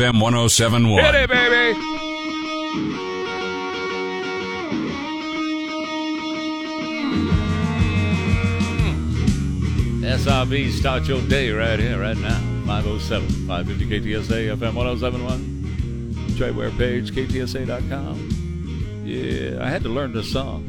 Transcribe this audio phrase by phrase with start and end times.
[0.00, 1.04] FM 1071.
[1.04, 1.78] Hit it, baby.
[10.06, 12.40] SRV, start your day right here, right now.
[12.64, 16.34] 507 550 KTSA, FM 1071.
[16.38, 19.04] Trey Ware page, KTSA.com.
[19.04, 20.66] Yeah, I had to learn this song.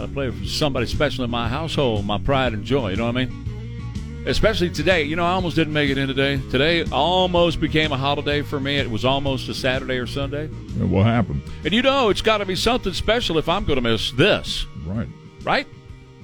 [0.00, 3.06] I play it for somebody special in my household, my pride and joy, you know
[3.06, 3.41] what I mean?
[4.24, 5.02] Especially today.
[5.02, 6.40] You know, I almost didn't make it in today.
[6.50, 8.76] Today almost became a holiday for me.
[8.76, 10.44] It was almost a Saturday or Sunday.
[10.44, 11.42] And what happened?
[11.64, 14.66] And you know, it's got to be something special if I'm going to miss this,
[14.86, 15.08] Right.
[15.42, 15.66] right?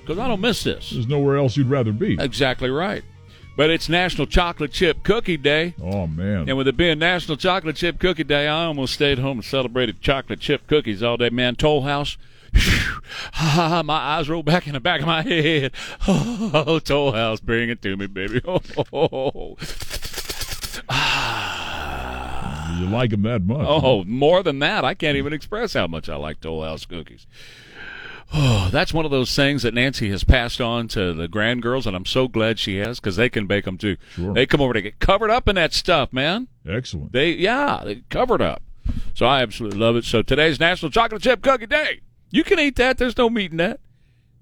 [0.00, 0.90] Because I don't miss this.
[0.90, 2.16] There's nowhere else you'd rather be.
[2.20, 3.02] Exactly right.
[3.56, 5.74] But it's National Chocolate Chip Cookie Day.
[5.82, 6.48] Oh man.
[6.48, 10.00] And with it being National Chocolate Chip Cookie Day, I almost stayed home and celebrated
[10.00, 11.30] chocolate chip cookies all day.
[11.30, 12.16] Man, Toll House.
[13.84, 15.72] my eyes roll back in the back of my head.
[16.08, 18.40] Oh, Toll House, bring it to me, baby.
[18.92, 19.56] Oh,
[22.78, 23.66] You like them that much?
[23.68, 27.26] oh, more than that, I can't even express how much I like Toll House cookies.
[28.32, 31.86] Oh, that's one of those things that Nancy has passed on to the grand girls,
[31.86, 33.96] and I'm so glad she has because they can bake them too.
[34.12, 34.34] Sure.
[34.34, 36.46] They come over to get covered up in that stuff, man.
[36.68, 37.12] Excellent.
[37.12, 38.62] They yeah, they covered up.
[39.14, 40.04] So I absolutely love it.
[40.04, 42.00] So today's National Chocolate Chip Cookie Day.
[42.30, 42.98] You can eat that.
[42.98, 43.80] There's no meat in that.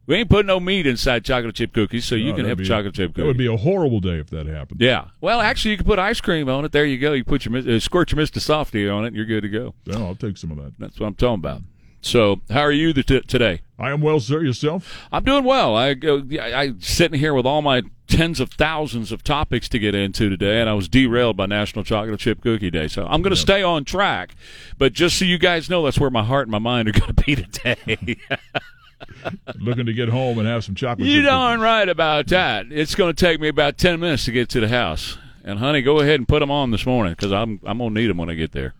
[0.07, 2.95] We ain't putting no meat inside chocolate chip cookies, so you can have be- chocolate
[2.95, 3.23] chip cookies.
[3.23, 4.81] That would be a horrible day if that happened.
[4.81, 5.07] yeah.
[5.21, 6.71] Well, actually, you can put ice cream on it.
[6.71, 7.13] There you go.
[7.13, 8.41] You put your uh, squirt your Mr.
[8.41, 9.75] Softy on it, and you're good to go.
[9.85, 10.75] Yeah, I'll take some of that.
[10.79, 11.63] That's what I'm talking about.
[12.03, 13.63] So, how are you the t- today?
[13.81, 14.43] I am well, sir.
[14.45, 15.09] Yourself?
[15.11, 15.75] I'm doing well.
[15.75, 16.23] I go.
[16.41, 20.29] I, I'm sitting here with all my tens of thousands of topics to get into
[20.29, 22.89] today, and I was derailed by National Chocolate Chip Cookie Day.
[22.89, 24.35] So I'm going to stay on track.
[24.79, 27.15] But just so you guys know, that's where my heart and my mind are going
[27.15, 28.17] to be today.
[29.59, 31.07] Looking to get home and have some chocolate.
[31.07, 32.67] you chip darn right about that.
[32.71, 35.19] It's going to take me about ten minutes to get to the house.
[35.45, 38.09] And honey, go ahead and put them on this morning because I'm I'm gonna need
[38.09, 38.75] them when I get there.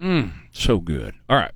[0.00, 1.12] Mm, so good.
[1.28, 1.50] All right.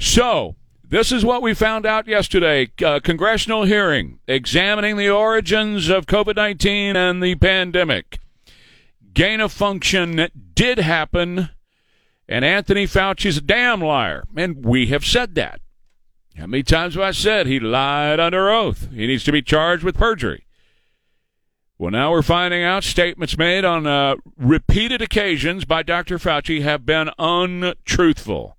[0.00, 0.56] So
[0.92, 2.70] this is what we found out yesterday.
[2.84, 8.18] Uh, congressional hearing examining the origins of COVID nineteen and the pandemic.
[9.14, 11.48] Gain of function did happen,
[12.28, 15.60] and Anthony Fauci's a damn liar, and we have said that.
[16.36, 18.90] How many times have I said he lied under oath?
[18.92, 20.46] He needs to be charged with perjury.
[21.78, 26.18] Well, now we're finding out statements made on uh, repeated occasions by Dr.
[26.18, 28.56] Fauci have been untruthful.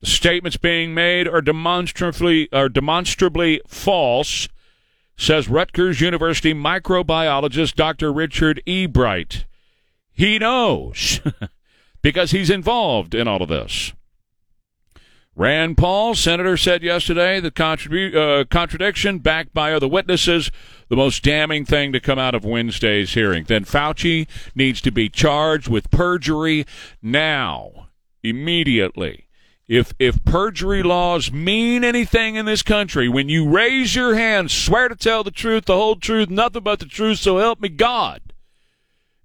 [0.00, 4.48] The statements being made are demonstrably are demonstrably false,
[5.16, 8.12] says Rutgers University microbiologist Dr.
[8.12, 8.86] Richard E.
[8.86, 9.46] Bright.
[10.12, 11.20] He knows
[12.02, 13.92] because he's involved in all of this.
[15.38, 20.50] Rand Paul, senator, said yesterday that contribu- uh, contradiction backed by other witnesses,
[20.88, 23.44] the most damning thing to come out of Wednesday's hearing.
[23.44, 26.64] Then Fauci needs to be charged with perjury
[27.02, 27.88] now,
[28.22, 29.25] immediately.
[29.68, 34.88] If if perjury laws mean anything in this country, when you raise your hand, swear
[34.88, 38.32] to tell the truth, the whole truth, nothing but the truth, so help me God.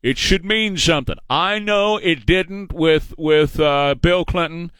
[0.01, 1.17] It should mean something.
[1.29, 4.71] I know it didn't with with uh, Bill Clinton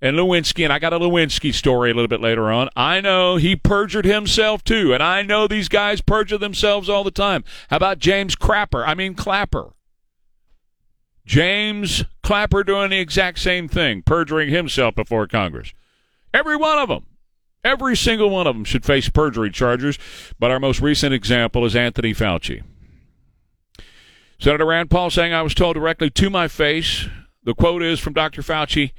[0.00, 2.68] and Lewinsky, and I got a Lewinsky story a little bit later on.
[2.76, 7.10] I know he perjured himself too, and I know these guys perjure themselves all the
[7.10, 7.42] time.
[7.70, 8.86] How about James Crapper?
[8.86, 9.72] I mean Clapper.
[11.28, 15.74] James Clapper doing the exact same thing, perjuring himself before Congress.
[16.32, 17.04] Every one of them.
[17.62, 19.98] Every single one of them should face perjury charges,
[20.38, 22.62] but our most recent example is Anthony Fauci.
[24.40, 27.06] Senator Rand Paul saying, I was told directly to my face,
[27.44, 28.40] the quote is from Dr.
[28.40, 28.92] Fauci,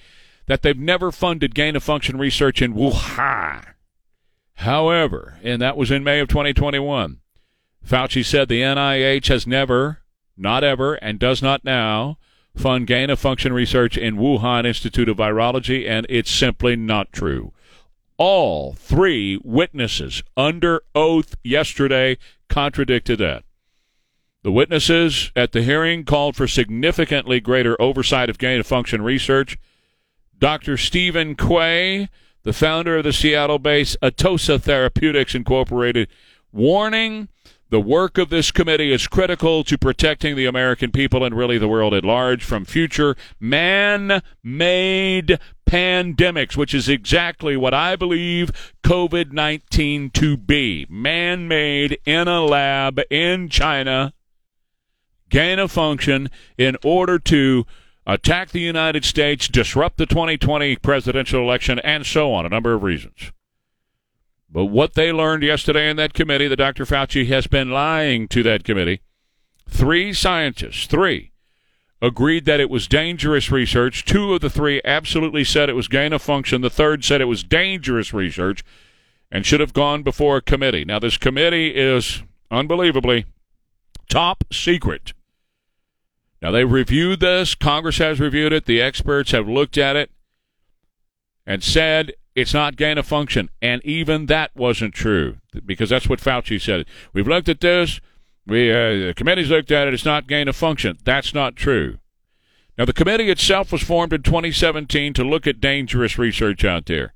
[0.45, 3.65] that they've never funded gain of function research in Wuhan.
[4.55, 7.21] However, and that was in May of 2021,
[7.83, 10.01] Fauci said the NIH has never,
[10.39, 12.17] not ever, and does not now
[12.55, 17.53] fund gain of function research in Wuhan Institute of Virology, and it's simply not true.
[18.17, 22.17] All three witnesses under oath yesterday
[22.49, 23.43] contradicted that.
[24.43, 29.57] The witnesses at the hearing called for significantly greater oversight of gain of function research.
[30.37, 30.77] Dr.
[30.77, 32.09] Stephen Quay,
[32.43, 36.07] the founder of the Seattle based Atossa Therapeutics Incorporated,
[36.53, 37.27] warning
[37.71, 41.67] The work of this committee is critical to protecting the American people and really the
[41.67, 49.33] world at large from future man made pandemics, which is exactly what I believe COVID
[49.33, 50.87] 19 to be.
[50.89, 54.13] Man made in a lab in China,
[55.29, 57.67] gain of function in order to
[58.07, 62.47] attack the United States, disrupt the 2020 presidential election, and so on.
[62.47, 63.31] A number of reasons.
[64.51, 66.85] But what they learned yesterday in that committee, that Dr.
[66.85, 69.01] Fauci has been lying to that committee.
[69.67, 71.31] Three scientists, three,
[72.01, 74.05] agreed that it was dangerous research.
[74.05, 76.61] Two of the three absolutely said it was gain of function.
[76.61, 78.63] The third said it was dangerous research
[79.31, 80.83] and should have gone before a committee.
[80.83, 83.25] Now, this committee is unbelievably
[84.09, 85.13] top secret.
[86.41, 87.53] Now, they've reviewed this.
[87.53, 88.65] Congress has reviewed it.
[88.65, 90.09] The experts have looked at it
[91.45, 93.49] and said it's not gain of function.
[93.61, 96.85] And even that wasn't true because that's what Fauci said.
[97.13, 97.99] We've looked at this.
[98.45, 99.93] We uh, the committee's looked at it.
[99.93, 100.97] It's not gain of function.
[101.03, 101.99] That's not true.
[102.77, 107.13] Now the committee itself was formed in 2017 to look at dangerous research out there.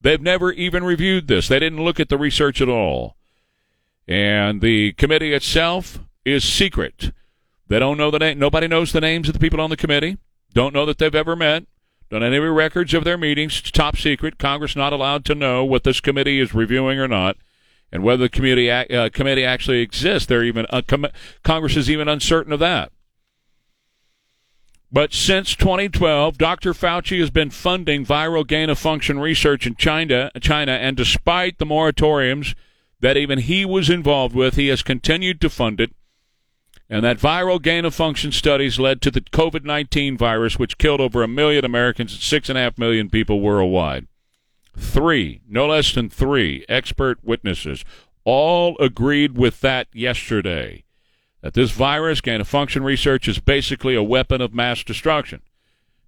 [0.00, 1.48] They've never even reviewed this.
[1.48, 3.16] They didn't look at the research at all.
[4.06, 7.12] And the committee itself is secret.
[7.68, 8.38] They don't know the name.
[8.38, 10.18] Nobody knows the names of the people on the committee.
[10.52, 11.64] Don't know that they've ever met.
[12.14, 13.58] Don't any records of their meetings.
[13.58, 14.38] It's top secret.
[14.38, 17.36] Congress not allowed to know what this committee is reviewing or not,
[17.90, 20.26] and whether the committee uh, committee actually exists.
[20.26, 21.08] They're even uh, com-
[21.42, 22.92] Congress is even uncertain of that.
[24.92, 26.72] But since 2012, Dr.
[26.72, 31.66] Fauci has been funding viral gain of function research in China, China, and despite the
[31.66, 32.54] moratoriums
[33.00, 35.90] that even he was involved with, he has continued to fund it.
[36.94, 41.00] And that viral gain of function studies led to the COVID 19 virus, which killed
[41.00, 44.06] over a million Americans and six and a half million people worldwide.
[44.78, 47.84] Three, no less than three, expert witnesses
[48.22, 50.84] all agreed with that yesterday
[51.40, 55.42] that this virus, gain of function research, is basically a weapon of mass destruction.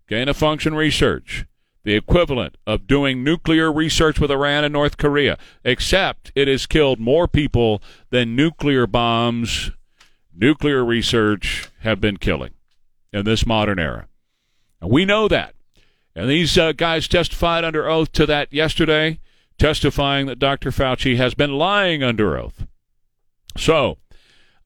[0.08, 1.46] Gain of function research,
[1.82, 7.00] the equivalent of doing nuclear research with Iran and North Korea, except it has killed
[7.00, 9.72] more people than nuclear bombs
[10.36, 12.52] nuclear research have been killing
[13.12, 14.08] in this modern era.
[14.80, 15.54] And we know that.
[16.14, 19.20] And these uh, guys testified under oath to that yesterday,
[19.58, 20.70] testifying that Dr.
[20.70, 22.66] Fauci has been lying under oath.
[23.56, 23.98] So,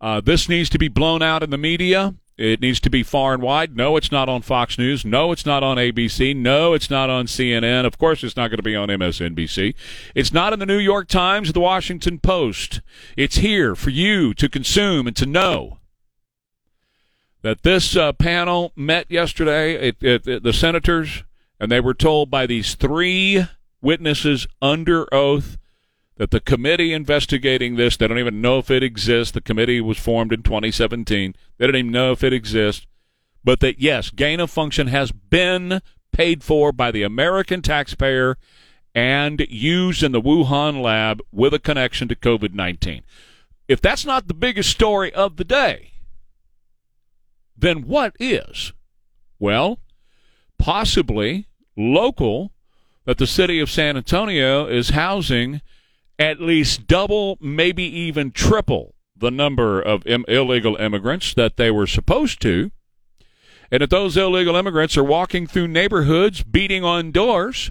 [0.01, 2.15] uh, this needs to be blown out in the media.
[2.41, 3.77] It needs to be far and wide.
[3.77, 5.05] No, it's not on Fox News.
[5.05, 6.35] No, it's not on ABC.
[6.35, 7.85] No, it's not on CNN.
[7.85, 9.75] Of course, it's not going to be on MSNBC.
[10.15, 12.81] It's not in the New York Times or the Washington Post.
[13.15, 15.81] It's here for you to consume and to know
[17.43, 21.25] that this uh, panel met yesterday, it, it, it, the senators,
[21.61, 23.45] and they were told by these three
[23.83, 25.59] witnesses under oath
[26.21, 29.33] that the committee investigating this, they don't even know if it exists.
[29.33, 31.35] The committee was formed in 2017.
[31.57, 32.87] They don't even know if it exists.
[33.43, 35.81] But that, yes, gain of function has been
[36.13, 38.37] paid for by the American taxpayer
[38.95, 43.03] and used in the Wuhan lab with a connection to COVID 19.
[43.67, 45.93] If that's not the biggest story of the day,
[47.57, 48.75] then what is?
[49.39, 49.79] Well,
[50.59, 52.53] possibly local
[53.07, 55.63] that the city of San Antonio is housing
[56.21, 61.87] at least double, maybe even triple the number of Im- illegal immigrants that they were
[61.87, 62.71] supposed to.
[63.71, 67.71] And if those illegal immigrants are walking through neighborhoods, beating on doors,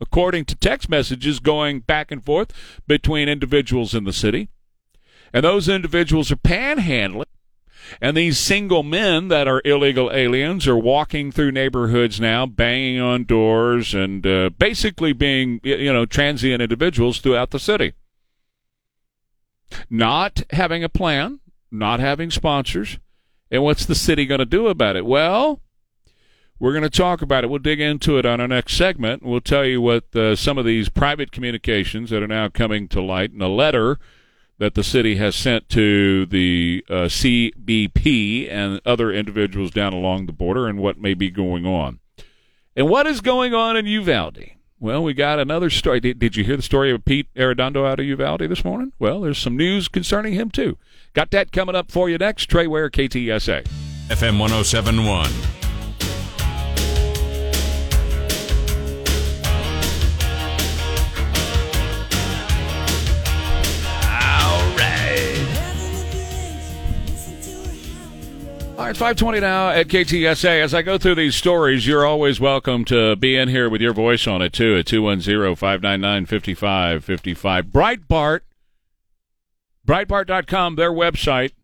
[0.00, 2.52] according to text messages going back and forth
[2.86, 4.48] between individuals in the city.
[5.32, 7.24] And those individuals are panhandling
[8.00, 13.24] and these single men that are illegal aliens are walking through neighborhoods now, banging on
[13.24, 17.94] doors and uh, basically being, you know, transient individuals throughout the city.
[19.90, 21.40] Not having a plan,
[21.70, 22.98] not having sponsors.
[23.50, 25.06] And what's the city going to do about it?
[25.06, 25.60] Well,
[26.58, 27.50] we're going to talk about it.
[27.50, 29.22] We'll dig into it on our next segment.
[29.22, 33.00] We'll tell you what uh, some of these private communications that are now coming to
[33.00, 33.98] light in a letter
[34.58, 40.32] that the city has sent to the uh, CBP and other individuals down along the
[40.32, 42.00] border and what may be going on.
[42.76, 44.50] And what is going on in Uvalde?
[44.80, 45.98] Well, we got another story.
[45.98, 48.92] Did, did you hear the story of Pete Arredondo out of Uvalde this morning?
[48.98, 50.78] Well, there's some news concerning him, too.
[51.14, 52.46] Got that coming up for you next.
[52.46, 53.64] Trey Ware, KTSA.
[54.08, 55.57] FM 1071.
[68.78, 70.62] All right, 520 now at KTSA.
[70.62, 73.92] As I go through these stories, you're always welcome to be in here with your
[73.92, 77.64] voice on it, too, at 210 599 5555.
[77.66, 78.40] Breitbart.
[79.84, 81.54] Breitbart.com, their website,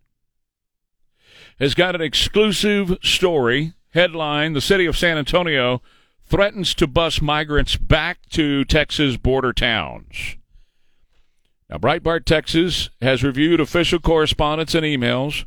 [1.60, 5.82] has got an exclusive story headline The city of San Antonio
[6.24, 10.34] threatens to bus migrants back to Texas border towns.
[11.70, 15.44] Now, Breitbart Texas has reviewed official correspondence and emails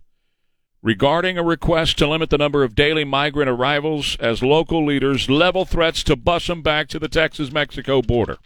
[0.81, 5.65] regarding a request to limit the number of daily migrant arrivals as local leaders level
[5.65, 8.38] threats to bus them back to the Texas Mexico border.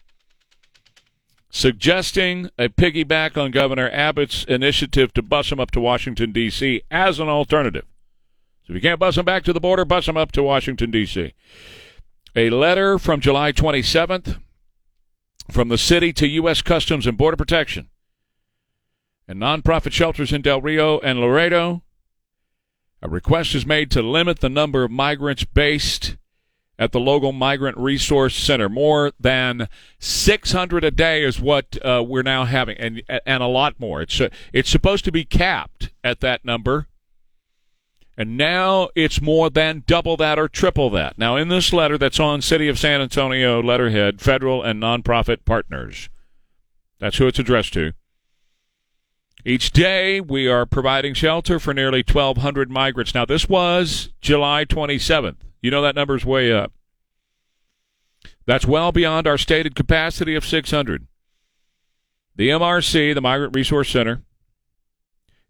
[1.50, 6.82] Suggesting a piggyback on Governor Abbott's initiative to bus them up to Washington, D.C.
[6.90, 7.86] as an alternative.
[8.66, 10.92] So if you can't bus them back to the border, bus them up to Washington,
[10.92, 11.34] D.C.
[12.36, 14.40] A letter from July 27th
[15.52, 16.62] from the city to U.S.
[16.62, 17.90] Customs and Border Protection
[19.28, 21.84] and nonprofit shelters in Del Rio and Laredo.
[23.02, 26.18] A request is made to limit the number of migrants based
[26.78, 28.70] at the local migrant resource center.
[28.70, 29.68] More than
[30.00, 34.02] 600 a day is what uh, we're now having, and and a lot more.
[34.02, 36.88] It's uh, it's supposed to be capped at that number,
[38.18, 41.18] and now it's more than double that or triple that.
[41.18, 46.10] Now, in this letter that's on City of San Antonio letterhead, federal and nonprofit partners.
[47.00, 47.94] That's who it's addressed to.
[49.44, 53.16] Each day, we are providing shelter for nearly 1,200 migrants.
[53.16, 55.38] Now, this was July 27th.
[55.62, 56.74] You know that number's way up.
[58.46, 61.08] That's well beyond our stated capacity of 600.
[62.36, 64.22] The MRC, the Migrant Resource Center,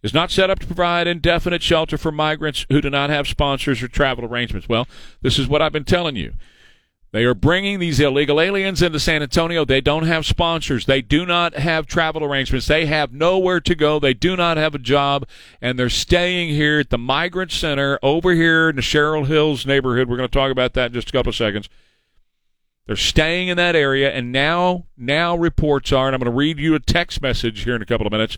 [0.03, 3.83] is not set up to provide indefinite shelter for migrants who do not have sponsors
[3.83, 4.67] or travel arrangements.
[4.67, 4.87] Well,
[5.21, 6.33] this is what I've been telling you.
[7.13, 9.65] They are bringing these illegal aliens into San Antonio.
[9.65, 10.85] They don't have sponsors.
[10.85, 12.67] They do not have travel arrangements.
[12.67, 13.99] They have nowhere to go.
[13.99, 15.27] They do not have a job.
[15.59, 20.07] And they're staying here at the Migrant Center over here in the Shearer Hills neighborhood.
[20.07, 21.67] We're going to talk about that in just a couple of seconds.
[22.87, 24.09] They're staying in that area.
[24.09, 27.75] And now, now reports are, and I'm going to read you a text message here
[27.75, 28.37] in a couple of minutes.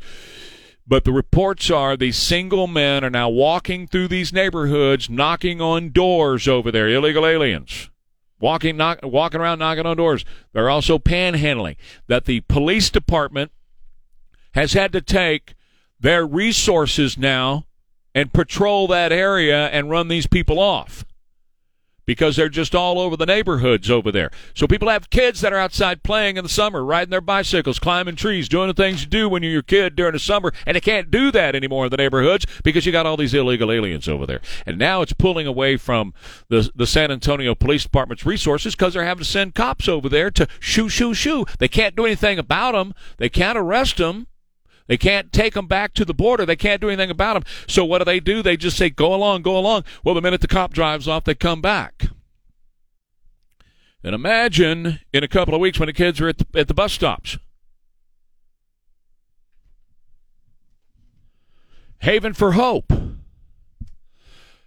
[0.87, 5.91] But the reports are these single men are now walking through these neighborhoods, knocking on
[5.91, 7.91] doors over there, illegal aliens
[8.43, 10.25] walking knock, walking around knocking on doors.
[10.51, 11.77] They're also panhandling.
[12.07, 13.51] That the police department
[14.53, 15.55] has had to take
[15.97, 17.65] their resources now
[18.13, 21.05] and patrol that area and run these people off
[22.05, 24.29] because they're just all over the neighborhoods over there.
[24.53, 28.15] So people have kids that are outside playing in the summer, riding their bicycles, climbing
[28.15, 30.81] trees, doing the things you do when you're a kid during the summer, and they
[30.81, 34.25] can't do that anymore in the neighborhoods because you got all these illegal aliens over
[34.25, 34.41] there.
[34.65, 36.13] And now it's pulling away from
[36.49, 40.31] the the San Antonio Police Department's resources because they're having to send cops over there
[40.31, 41.45] to shoo shoo shoo.
[41.59, 42.93] They can't do anything about them.
[43.17, 44.27] They can't arrest them.
[44.87, 46.45] They can't take them back to the border.
[46.45, 47.43] They can't do anything about them.
[47.67, 48.41] So what do they do?
[48.41, 49.85] They just say, go along, go along.
[50.03, 52.07] Well, the minute the cop drives off, they come back.
[54.03, 56.73] And imagine in a couple of weeks when the kids are at the, at the
[56.73, 57.37] bus stops.
[61.99, 62.91] Haven for Hope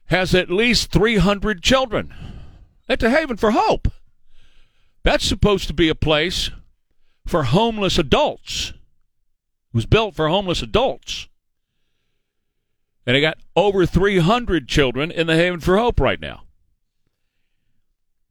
[0.07, 2.15] has at least 300 children.
[2.89, 3.89] At the Haven for Hope.
[5.03, 6.51] That's supposed to be a place
[7.27, 8.73] for homeless adults
[9.77, 11.29] was built for homeless adults.
[13.07, 16.45] And they got over 300 children in the Haven for Hope right now.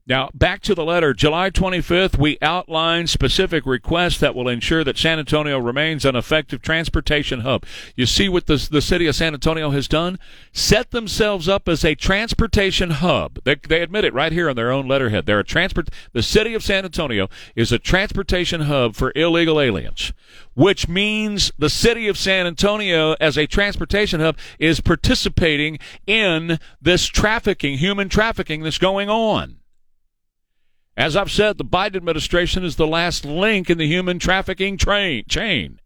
[0.07, 1.15] Now, back to the letter.
[1.15, 6.61] July 25th, we outline specific requests that will ensure that San Antonio remains an effective
[6.61, 7.65] transportation hub.
[7.95, 10.19] You see what the, the city of San Antonio has done?
[10.53, 13.39] Set themselves up as a transportation hub.
[13.45, 15.25] They, they admit it right here on their own letterhead.
[15.25, 20.13] They're a transport, the city of San Antonio is a transportation hub for illegal aliens,
[20.53, 27.07] which means the city of San Antonio as a transportation hub is participating in this
[27.07, 29.57] trafficking, human trafficking that's going on.
[30.97, 35.25] As I've said, the Biden administration is the last link in the human trafficking train,
[35.27, 35.79] chain.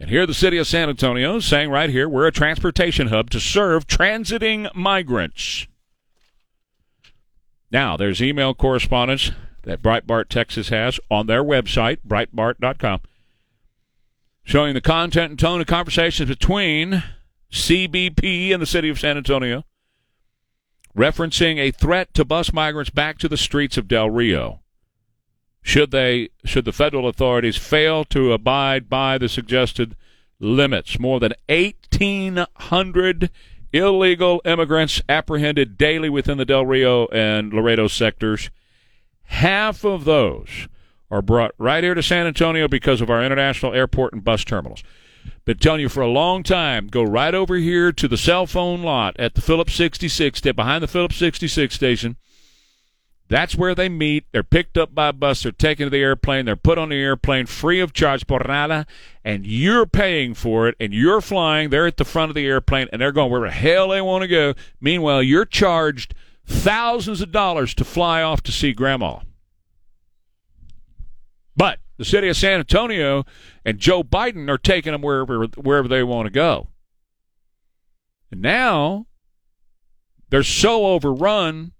[0.00, 3.30] And here, the city of San Antonio is saying right here, we're a transportation hub
[3.30, 5.66] to serve transiting migrants.
[7.70, 9.30] Now, there's email correspondence
[9.62, 13.00] that Breitbart Texas has on their website, Breitbart.com,
[14.42, 17.04] showing the content and tone of conversations between
[17.52, 19.64] CBP and the city of San Antonio
[20.96, 24.60] referencing a threat to bus migrants back to the streets of Del Rio.
[25.62, 29.94] Should they should the federal authorities fail to abide by the suggested
[30.38, 33.30] limits, more than 1800
[33.72, 38.50] illegal immigrants apprehended daily within the Del Rio and Laredo sectors.
[39.24, 40.66] Half of those
[41.10, 44.82] are brought right here to San Antonio because of our international airport and bus terminals.
[45.44, 48.82] Been telling you for a long time, go right over here to the cell phone
[48.82, 52.16] lot at the Phillips 66, behind the Phillips 66 station.
[53.30, 54.26] That's where they meet.
[54.32, 55.44] They're picked up by bus.
[55.44, 56.46] They're taken to the airplane.
[56.46, 58.86] They're put on the airplane free of charge, por nada,
[59.24, 61.70] and you're paying for it, and you're flying.
[61.70, 64.22] They're at the front of the airplane, and they're going where the hell they want
[64.22, 64.54] to go.
[64.80, 66.12] Meanwhile, you're charged
[66.44, 69.20] thousands of dollars to fly off to see grandma.
[72.00, 73.26] The city of San Antonio
[73.62, 76.68] and Joe Biden are taking them wherever wherever they want to go.
[78.30, 79.04] And now
[80.30, 81.72] they're so overrun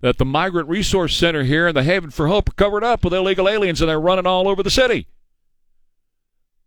[0.00, 3.12] that the Migrant Resource Center here and the Haven for Hope are covered up with
[3.12, 5.08] illegal aliens and they're running all over the city.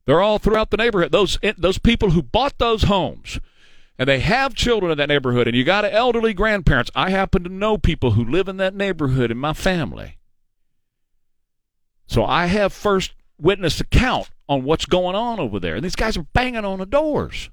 [0.05, 1.13] They're all throughout the neighborhood.
[1.13, 3.39] Those those people who bought those homes
[3.98, 6.91] and they have children in that neighborhood and you got elderly grandparents.
[6.94, 10.17] I happen to know people who live in that neighborhood in my family.
[12.08, 15.76] So I have first witness account on what's going on over there.
[15.76, 17.50] And these guys are banging on the doors.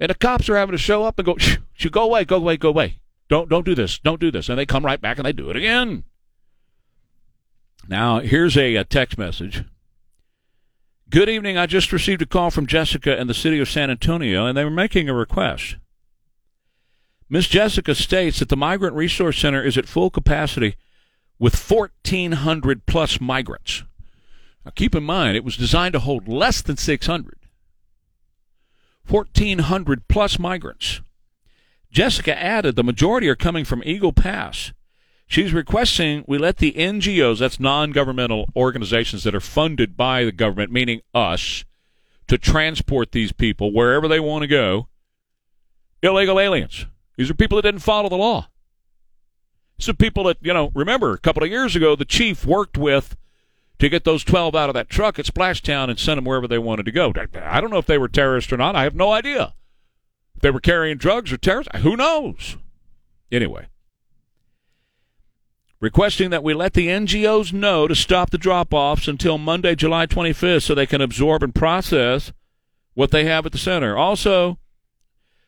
[0.00, 1.58] And the cops are having to show up and go, shh,
[1.90, 3.00] go away, go away, go away.
[3.28, 3.98] Don't don't do this.
[3.98, 4.48] Don't do this.
[4.48, 6.04] And they come right back and they do it again.
[7.88, 9.64] Now, here's a, a text message.
[11.08, 11.56] Good evening.
[11.56, 14.64] I just received a call from Jessica in the city of San Antonio, and they
[14.64, 15.76] were making a request.
[17.28, 20.76] Miss Jessica states that the Migrant Resource Center is at full capacity
[21.38, 23.84] with 1,400 plus migrants.
[24.64, 27.38] Now, keep in mind, it was designed to hold less than 600.
[29.08, 31.00] 1,400 plus migrants.
[31.90, 34.72] Jessica added the majority are coming from Eagle Pass.
[35.28, 40.32] She's requesting we let the NGOs, that's non governmental organizations that are funded by the
[40.32, 41.64] government, meaning us,
[42.28, 44.88] to transport these people wherever they want to go,
[46.02, 46.86] illegal aliens.
[47.16, 48.48] These are people that didn't follow the law.
[49.88, 53.16] Are people that, you know, remember a couple of years ago, the chief worked with
[53.78, 56.58] to get those 12 out of that truck at Splashtown and send them wherever they
[56.58, 57.12] wanted to go.
[57.40, 58.74] I don't know if they were terrorists or not.
[58.74, 59.54] I have no idea.
[60.34, 62.56] If they were carrying drugs or terrorists, who knows?
[63.30, 63.66] Anyway,
[65.78, 70.06] requesting that we let the NGOs know to stop the drop offs until Monday, July
[70.06, 72.32] 25th, so they can absorb and process
[72.94, 73.96] what they have at the center.
[73.96, 74.58] Also,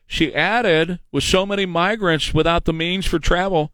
[0.05, 3.71] she added, with so many migrants without the means for travel,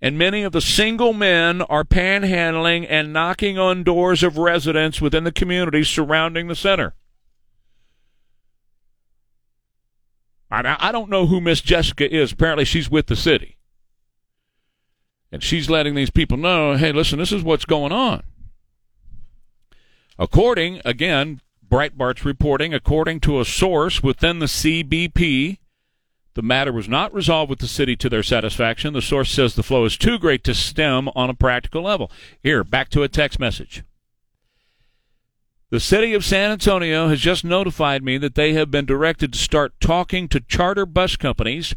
[0.00, 5.24] and many of the single men are panhandling and knocking on doors of residents within
[5.24, 6.94] the communities surrounding the center.
[10.50, 12.32] I, I don't know who Miss Jessica is.
[12.32, 13.56] Apparently, she's with the city.
[15.30, 18.22] And she's letting these people know hey, listen, this is what's going on.
[20.18, 25.58] According, again, Breitbart's reporting, according to a source within the CBP,
[26.38, 28.92] the matter was not resolved with the city to their satisfaction.
[28.92, 32.12] The source says the flow is too great to stem on a practical level.
[32.40, 33.82] Here, back to a text message.
[35.70, 39.38] The city of San Antonio has just notified me that they have been directed to
[39.40, 41.74] start talking to charter bus companies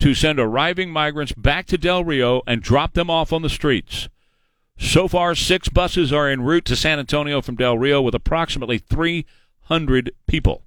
[0.00, 4.08] to send arriving migrants back to Del Rio and drop them off on the streets.
[4.76, 8.78] So far, six buses are en route to San Antonio from Del Rio with approximately
[8.78, 10.64] 300 people.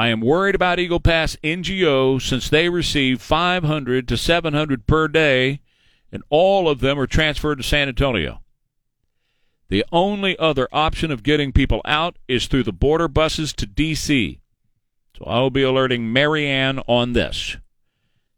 [0.00, 5.60] I am worried about Eagle Pass NGO since they receive 500 to 700 per day,
[6.10, 8.40] and all of them are transferred to San Antonio.
[9.68, 14.40] The only other option of getting people out is through the border buses to D.C.
[15.18, 17.58] So I will be alerting Marianne on this.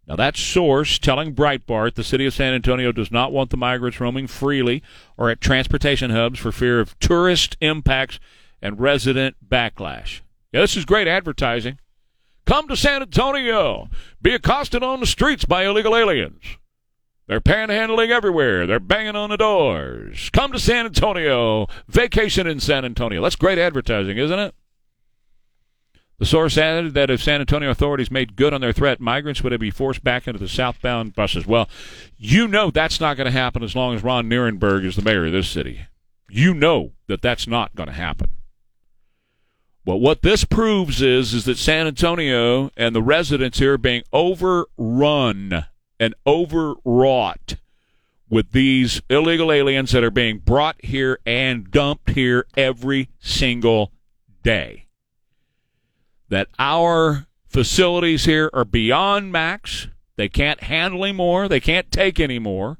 [0.08, 4.00] Now, that source telling Breitbart the city of San Antonio does not want the migrants
[4.00, 4.82] roaming freely
[5.16, 8.18] or at transportation hubs for fear of tourist impacts
[8.60, 10.21] and resident backlash.
[10.52, 11.78] Yeah, this is great advertising.
[12.44, 13.88] Come to San Antonio.
[14.20, 16.42] Be accosted on the streets by illegal aliens.
[17.26, 18.66] They're panhandling everywhere.
[18.66, 20.28] They're banging on the doors.
[20.30, 21.66] Come to San Antonio.
[21.88, 23.22] Vacation in San Antonio.
[23.22, 24.54] That's great advertising, isn't it?
[26.18, 29.58] The source added that if San Antonio authorities made good on their threat, migrants would
[29.58, 31.46] be forced back into the southbound buses.
[31.46, 31.68] Well,
[32.16, 35.26] you know that's not going to happen as long as Ron Nirenberg is the mayor
[35.26, 35.86] of this city.
[36.28, 38.30] You know that that's not going to happen.
[39.84, 44.02] But what this proves is is that San Antonio and the residents here are being
[44.12, 45.66] overrun
[45.98, 47.56] and overwrought
[48.28, 53.92] with these illegal aliens that are being brought here and dumped here every single
[54.42, 54.86] day.
[56.28, 59.88] That our facilities here are beyond max.
[60.16, 61.48] They can't handle anymore.
[61.48, 62.78] They can't take anymore.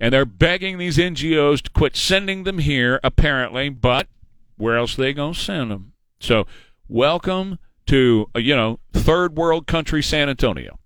[0.00, 4.06] And they're begging these NGOs to quit sending them here, apparently, but
[4.60, 5.92] where else they going to send them?
[6.20, 6.46] So,
[6.88, 10.78] welcome to, uh, you know, third world country San Antonio.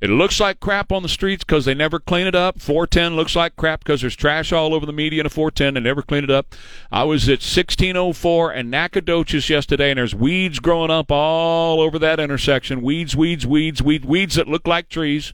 [0.00, 2.60] It looks like crap on the streets because they never clean it up.
[2.60, 5.74] 410 looks like crap because there's trash all over the median of 410.
[5.74, 6.54] They never clean it up.
[6.90, 12.20] I was at 1604 and Nacogdoches yesterday, and there's weeds growing up all over that
[12.20, 12.82] intersection.
[12.82, 15.32] Weeds, weeds, weeds, weeds, weeds that look like trees.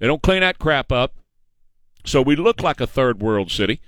[0.00, 1.14] They don't clean that crap up.
[2.04, 3.80] So we look like a third world city.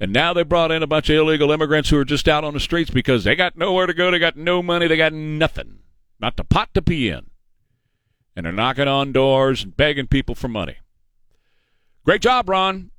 [0.00, 2.54] And now they brought in a bunch of illegal immigrants who are just out on
[2.54, 5.80] the streets because they got nowhere to go, they got no money, they got nothing.
[6.18, 7.26] Not the pot to pee in.
[8.34, 10.76] And they're knocking on doors and begging people for money.
[12.04, 12.90] Great job, Ron.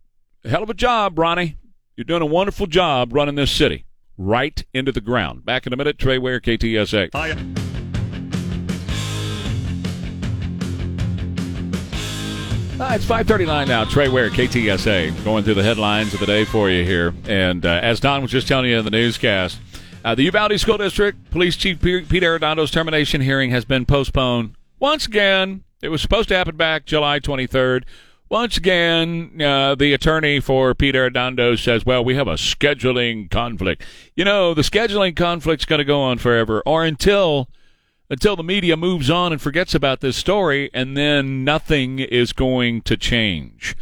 [0.45, 1.57] Hell of a job, Ronnie.
[1.95, 3.85] You're doing a wonderful job running this city
[4.17, 5.43] right into the ground.
[5.43, 7.11] Back in a minute, Trey Ware, KTSA.
[12.81, 13.85] Uh, it's 539 now.
[13.85, 17.13] Trey Ware, KTSA, going through the headlines of the day for you here.
[17.25, 19.59] And uh, as Don was just telling you in the newscast,
[20.03, 25.05] uh, the Uvalde School District Police Chief Pete Arredondo's termination hearing has been postponed once
[25.05, 25.63] again.
[25.83, 27.83] It was supposed to happen back July 23rd.
[28.29, 33.83] Once again, uh, the attorney for Pete Arredondo says, well, we have a scheduling conflict.
[34.15, 37.47] You know, the scheduling conflict's going to go on forever or until
[38.11, 42.81] until the media moves on and forgets about this story, and then nothing is going
[42.81, 43.73] to change.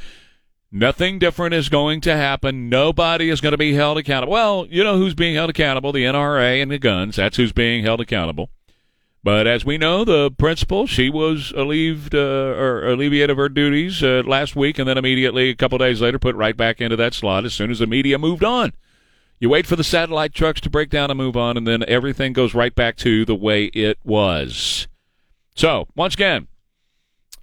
[0.71, 2.69] Nothing different is going to happen.
[2.69, 4.31] Nobody is going to be held accountable.
[4.31, 5.91] Well, you know who's being held accountable?
[5.91, 7.15] The NRA and the guns.
[7.15, 8.51] That's who's being held accountable.
[9.23, 12.19] But as we know, the principal, she was alleviated, uh,
[12.55, 16.19] or alleviated of her duties uh, last week, and then immediately, a couple days later,
[16.19, 18.73] put right back into that slot as soon as the media moved on.
[19.39, 22.33] You wait for the satellite trucks to break down and move on, and then everything
[22.33, 24.87] goes right back to the way it was.
[25.55, 26.47] So, once again,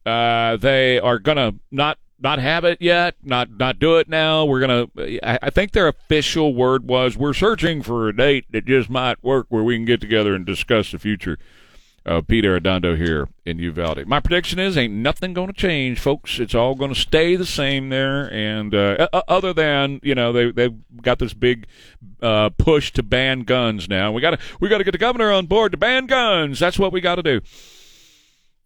[0.04, 4.44] uh, they are going to not not have it yet, not not do it now.
[4.44, 4.87] We're gonna.
[5.22, 9.46] I think their official word was we're searching for a date that just might work
[9.48, 11.38] where we can get together and discuss the future
[12.06, 14.06] uh, Pete Arredondo here in Uvalde.
[14.06, 16.38] My prediction is ain't nothing going to change, folks.
[16.38, 18.32] It's all going to stay the same there.
[18.32, 21.66] And uh, other than you know they they've got this big
[22.22, 24.12] uh, push to ban guns now.
[24.12, 26.60] We got to we got to get the governor on board to ban guns.
[26.60, 27.40] That's what we got to do.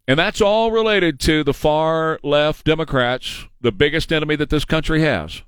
[0.07, 5.01] And that's all related to the far left Democrats, the biggest enemy that this country
[5.01, 5.43] has,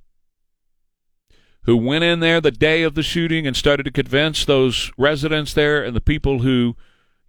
[1.63, 5.53] who went in there the day of the shooting and started to convince those residents
[5.53, 6.75] there and the people who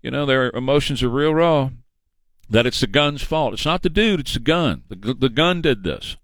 [0.05, 1.71] you know, their emotions are real raw,
[2.51, 3.55] that it's the gun's fault.
[3.55, 4.83] It's not the dude, it's the gun.
[4.90, 6.19] The, the gun did this.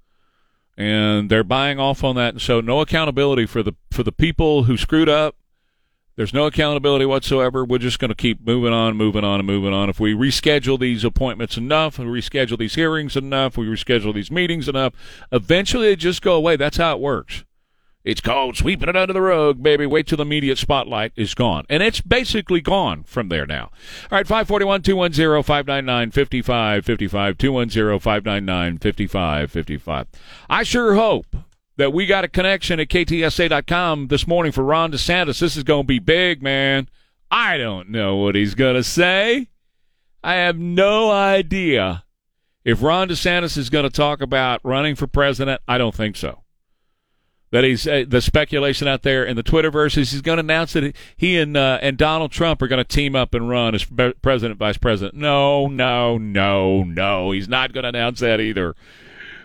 [0.77, 2.35] And they're buying off on that.
[2.35, 5.37] And so no accountability for the for the people who screwed up.
[6.16, 7.64] There's no accountability whatsoever.
[7.64, 9.88] We're just going to keep moving on, moving on, and moving on.
[9.88, 14.69] If we reschedule these appointments enough, we reschedule these hearings enough, we reschedule these meetings
[14.69, 14.93] enough,
[15.33, 16.57] eventually they just go away.
[16.57, 17.45] That's how it works.
[18.03, 19.85] It's called sweeping it under the rug, baby.
[19.85, 21.67] Wait till the immediate spotlight is gone.
[21.69, 23.65] And it's basically gone from there now.
[24.11, 27.37] All right, 541 210 599 5555.
[27.37, 30.07] 210 599 5555.
[30.49, 31.37] I sure hope
[31.77, 35.41] that we got a connection at KTSA.com this morning for Ron DeSantis.
[35.41, 36.89] This is going to be big, man.
[37.31, 39.49] I don't know what he's going to say.
[40.25, 42.05] I have no idea.
[42.65, 46.43] If Ron DeSantis is going to talk about running for president, I don't think so
[47.51, 50.73] that he's uh, the speculation out there in the Twitterverse is he's going to announce
[50.75, 53.85] that he and uh, and Donald Trump are going to team up and run as
[54.23, 55.15] president, vice president.
[55.15, 57.31] No, no, no, no.
[57.33, 58.77] He's not going to announce that either.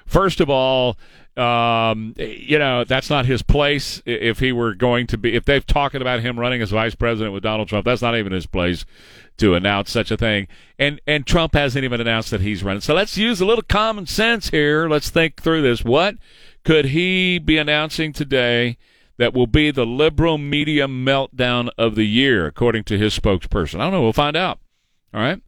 [0.06, 0.98] First of all,
[1.36, 4.04] um, you know that's not his place.
[4.06, 7.34] If he were going to be, if they've talking about him running as vice president
[7.34, 8.86] with Donald Trump, that's not even his place
[9.38, 10.48] to announce such a thing.
[10.78, 12.82] And and Trump hasn't even announced that he's running.
[12.82, 14.88] So let's use a little common sense here.
[14.88, 15.84] Let's think through this.
[15.84, 16.16] What
[16.66, 18.78] could he be announcing today
[19.18, 23.76] that will be the liberal media meltdown of the year, according to his spokesperson?
[23.76, 24.02] I don't know.
[24.02, 24.60] We'll find out.
[25.14, 25.42] All right.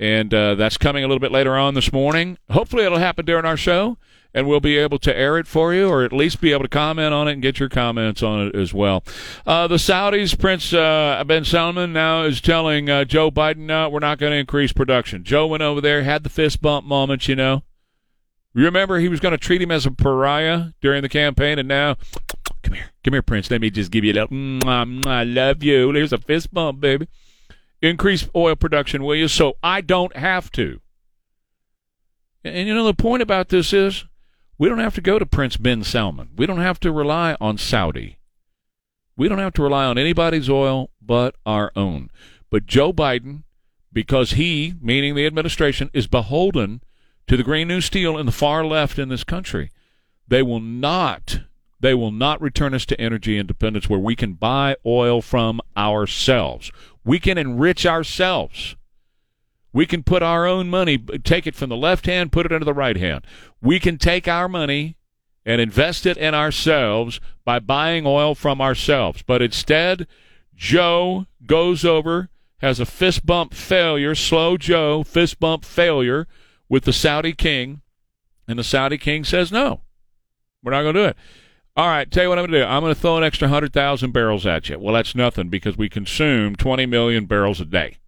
[0.00, 2.38] And uh, that's coming a little bit later on this morning.
[2.50, 3.98] Hopefully, it'll happen during our show,
[4.34, 6.68] and we'll be able to air it for you, or at least be able to
[6.68, 9.04] comment on it and get your comments on it as well.
[9.46, 14.18] Uh, the Saudis, Prince uh, bin Salman, now is telling uh, Joe Biden, we're not
[14.18, 15.22] going to increase production.
[15.22, 17.62] Joe went over there, had the fist bump moment, you know.
[18.54, 21.96] Remember, he was going to treat him as a pariah during the campaign, and now,
[22.62, 23.50] come here, come here, Prince.
[23.50, 24.68] Let me just give you a little,
[25.08, 25.92] I love you.
[25.92, 27.08] There's a fist bump, baby.
[27.80, 29.28] Increase oil production, will you?
[29.28, 30.80] So I don't have to.
[32.44, 34.04] And you know, the point about this is
[34.58, 36.30] we don't have to go to Prince bin Salman.
[36.36, 38.18] We don't have to rely on Saudi.
[39.16, 42.10] We don't have to rely on anybody's oil but our own.
[42.50, 43.44] But Joe Biden,
[43.92, 46.82] because he, meaning the administration, is beholden
[47.26, 49.70] to the Green New Deal and the far left in this country.
[50.28, 51.40] They will not
[51.82, 56.70] they will not return us to energy independence where we can buy oil from ourselves.
[57.04, 58.76] We can enrich ourselves.
[59.72, 62.64] We can put our own money, take it from the left hand, put it into
[62.64, 63.26] the right hand.
[63.60, 64.96] We can take our money
[65.44, 69.24] and invest it in ourselves by buying oil from ourselves.
[69.26, 70.06] But instead,
[70.54, 76.28] Joe goes over, has a fist bump failure, slow Joe, fist bump failure
[76.72, 77.82] with the Saudi king,
[78.48, 79.82] and the Saudi king says no,
[80.62, 81.16] we're not going to do it.
[81.76, 82.64] All right, tell you what I'm going to do.
[82.64, 84.78] I'm going to throw an extra 100,000 barrels at you.
[84.78, 87.98] Well, that's nothing because we consume 20 million barrels a day.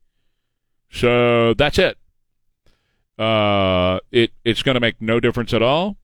[0.90, 1.98] So that's it.
[3.18, 5.98] Uh, it it's going to make no difference at all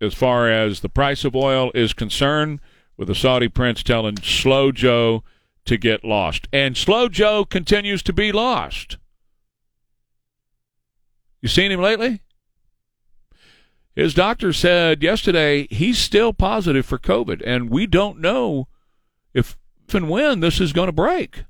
[0.00, 2.60] as far as the price of oil is concerned.
[2.96, 5.22] With the Saudi prince telling Slow Joe
[5.66, 8.96] to get lost, and Slow Joe continues to be lost.
[11.40, 12.20] You seen him lately?
[13.94, 18.68] His doctor said yesterday he's still positive for COVID, and we don't know
[19.32, 19.56] if,
[19.92, 21.44] and when this is going to break.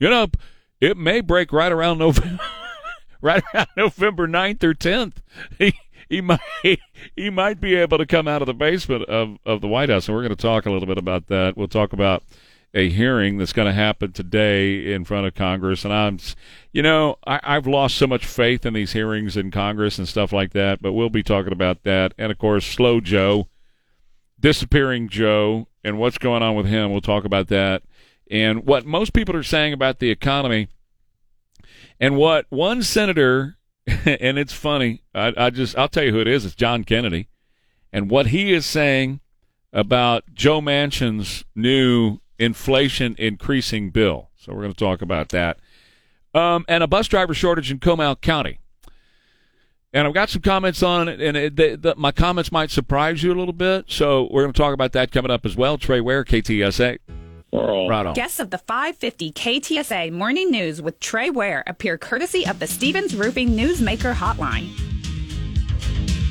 [0.00, 0.28] You know,
[0.80, 2.42] it may break right around November,
[3.20, 5.18] right around November 9th or 10th.
[5.58, 5.74] He,
[6.08, 6.40] he might
[7.14, 10.08] he might be able to come out of the basement of, of the White House,
[10.08, 11.56] and we're going to talk a little bit about that.
[11.56, 12.24] We'll talk about
[12.72, 15.84] a hearing that's going to happen today in front of Congress.
[15.84, 16.18] And I'm,
[16.72, 20.32] you know, I, I've lost so much faith in these hearings in Congress and stuff
[20.32, 20.80] like that.
[20.80, 23.48] But we'll be talking about that, and of course, Slow Joe,
[24.38, 26.92] disappearing Joe, and what's going on with him.
[26.92, 27.82] We'll talk about that,
[28.30, 30.68] and what most people are saying about the economy,
[31.98, 33.56] and what one senator.
[34.04, 35.02] and it's funny.
[35.14, 36.44] I, I just I'll tell you who it is.
[36.44, 37.28] It's John Kennedy,
[37.92, 39.20] and what he is saying
[39.72, 44.30] about Joe Manchin's new inflation increasing bill.
[44.36, 45.58] So we're going to talk about that.
[46.34, 48.58] Um, and a bus driver shortage in Comal County.
[49.92, 53.24] And I've got some comments on it, and it, the, the, my comments might surprise
[53.24, 53.86] you a little bit.
[53.88, 55.78] So we're going to talk about that coming up as well.
[55.78, 56.98] Trey Ware, KTSA.
[57.52, 58.14] Right on.
[58.14, 63.16] Guests of the 550 KTSA Morning News with Trey Ware appear courtesy of the Stevens
[63.16, 64.89] Roofing Newsmaker Hotline.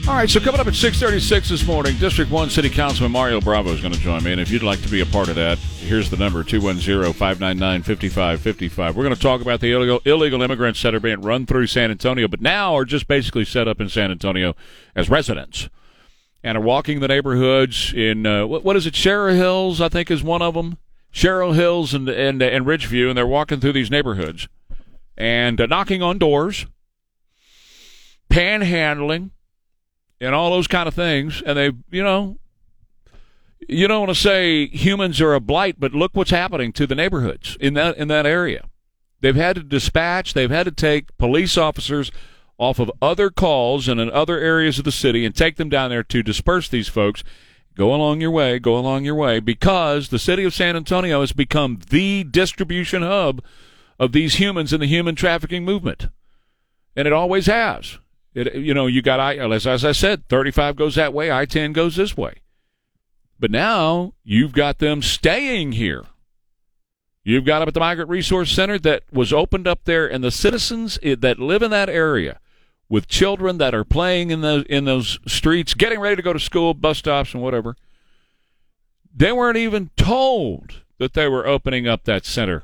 [0.09, 3.69] All right, so coming up at 6:36 this morning, District 1 City Councilman Mario Bravo
[3.69, 5.59] is going to join me, and if you'd like to be a part of that,
[5.59, 8.95] here's the number 210-599-5555.
[8.95, 11.91] We're going to talk about the illegal illegal immigrants that are being run through San
[11.91, 14.55] Antonio, but now are just basically set up in San Antonio
[14.95, 15.69] as residents
[16.43, 18.95] and are walking the neighborhoods in uh, what, what is it?
[18.95, 20.79] Shearer Hills, I think, is one of them.
[21.11, 24.47] Shearer Hills and and and Ridgeview, and they're walking through these neighborhoods
[25.15, 26.65] and uh, knocking on doors,
[28.31, 29.29] panhandling
[30.19, 31.41] and all those kind of things.
[31.41, 32.37] And they, you know,
[33.67, 36.95] you don't want to say humans are a blight, but look what's happening to the
[36.95, 38.65] neighborhoods in that in that area.
[39.21, 42.11] They've had to dispatch, they've had to take police officers
[42.57, 45.89] off of other calls and in other areas of the city and take them down
[45.89, 47.23] there to disperse these folks.
[47.75, 51.31] Go along your way, go along your way, because the city of San Antonio has
[51.31, 53.41] become the distribution hub
[53.97, 56.07] of these humans in the human trafficking movement.
[56.95, 57.97] And it always has.
[58.33, 61.73] It, you know, you got I as as I said, 35 goes that way, I-10
[61.73, 62.35] goes this way.
[63.39, 66.05] But now you've got them staying here.
[67.23, 70.31] You've got them at the Migrant Resource Center that was opened up there, and the
[70.31, 72.39] citizens that live in that area
[72.89, 76.39] with children that are playing in those in those streets, getting ready to go to
[76.39, 77.75] school, bus stops, and whatever.
[79.13, 82.63] They weren't even told that they were opening up that center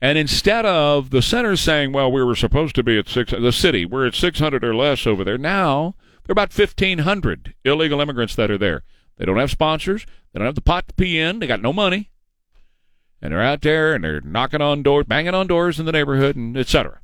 [0.00, 3.52] and instead of the center saying, well, we were supposed to be at six, the
[3.52, 5.38] city, we're at 600 or less over there.
[5.38, 8.82] Now, there are about 1,500 illegal immigrants that are there.
[9.16, 10.04] They don't have sponsors.
[10.32, 11.38] They don't have the pot to pee in.
[11.38, 12.10] They got no money.
[13.22, 16.36] And they're out there and they're knocking on doors, banging on doors in the neighborhood,
[16.36, 17.00] and etc.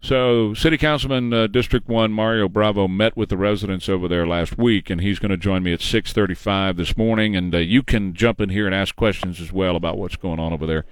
[0.00, 4.56] So, City Councilman uh, District One Mario Bravo met with the residents over there last
[4.56, 7.34] week, and he's going to join me at 6:35 this morning.
[7.34, 10.38] And uh, you can jump in here and ask questions as well about what's going
[10.38, 10.84] on over there.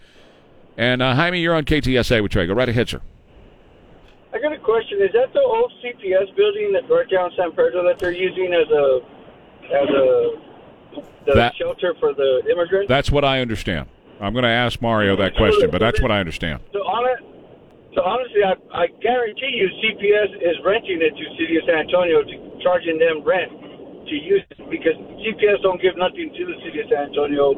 [0.77, 2.47] And uh, Jaime, you're on KTSA with Trey.
[2.47, 3.01] Go right ahead, sir.
[4.33, 4.99] I got a question.
[5.01, 8.69] Is that the old CPS building that right down San Pedro that they're using as
[8.71, 9.01] a
[9.71, 12.89] as a the That- shelter for the immigrants?
[12.89, 13.89] That's what I understand.
[14.21, 16.61] I'm going to ask Mario that question, but that's what I understand.
[16.73, 17.25] so on it.
[17.95, 22.23] So honestly, I, I guarantee you, CPS is renting it to City of San Antonio,
[22.23, 23.53] to charging them rent
[24.07, 27.55] to use it because CPS don't give nothing to the City of San Antonio.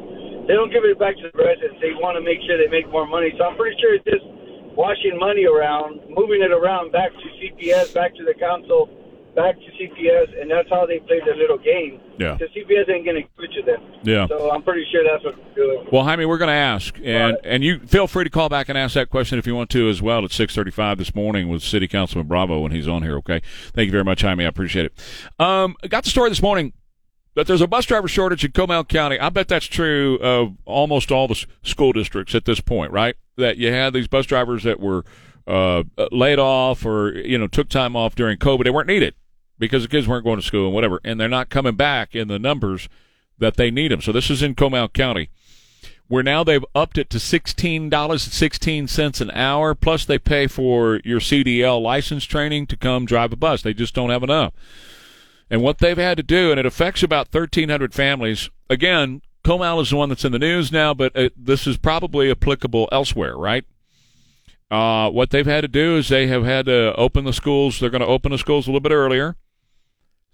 [0.47, 1.79] They don't give it back to the residents.
[1.83, 3.35] They want to make sure they make more money.
[3.35, 4.23] So I'm pretty sure it's just
[4.77, 8.87] washing money around, moving it around back to CPS, back to the council,
[9.37, 12.01] back to CPS, and that's how they play their little game.
[12.17, 12.33] Yeah.
[12.33, 13.81] Because CPS ain't going to give it to them.
[14.03, 14.27] Yeah.
[14.27, 15.87] So I'm pretty sure that's what they're doing.
[15.91, 17.41] Well, Jaime, we're going to ask, and Right.
[17.45, 19.87] and you feel free to call back and ask that question if you want to
[19.87, 23.15] as well at 6:35 this morning with City Councilman Bravo when he's on here.
[23.17, 23.41] Okay,
[23.73, 24.43] thank you very much, Jaime.
[24.43, 24.93] I appreciate it.
[25.39, 26.73] Um, I got the story this morning
[27.35, 29.19] that there's a bus driver shortage in Comal County.
[29.19, 33.15] I bet that's true of almost all the school districts at this point, right?
[33.37, 35.05] That you had these bus drivers that were
[35.45, 38.63] uh, laid off or you know took time off during COVID.
[38.63, 39.13] They weren't needed
[39.59, 42.27] because the kids weren't going to school and whatever, and they're not coming back in
[42.27, 42.87] the numbers
[43.39, 44.01] that they need them.
[44.01, 45.29] So this is in Comal County.
[46.07, 49.75] where now they've upped it to sixteen dollars and sixteen cents an hour.
[49.75, 53.61] Plus, they pay for your CDL license training to come drive a bus.
[53.61, 54.53] They just don't have enough.
[55.49, 58.49] And what they've had to do, and it affects about thirteen hundred families.
[58.69, 62.29] Again, Comal is the one that's in the news now, but uh, this is probably
[62.31, 63.63] applicable elsewhere, right?
[64.69, 67.79] Uh, what they've had to do is they have had to open the schools.
[67.79, 69.37] They're going to open the schools a little bit earlier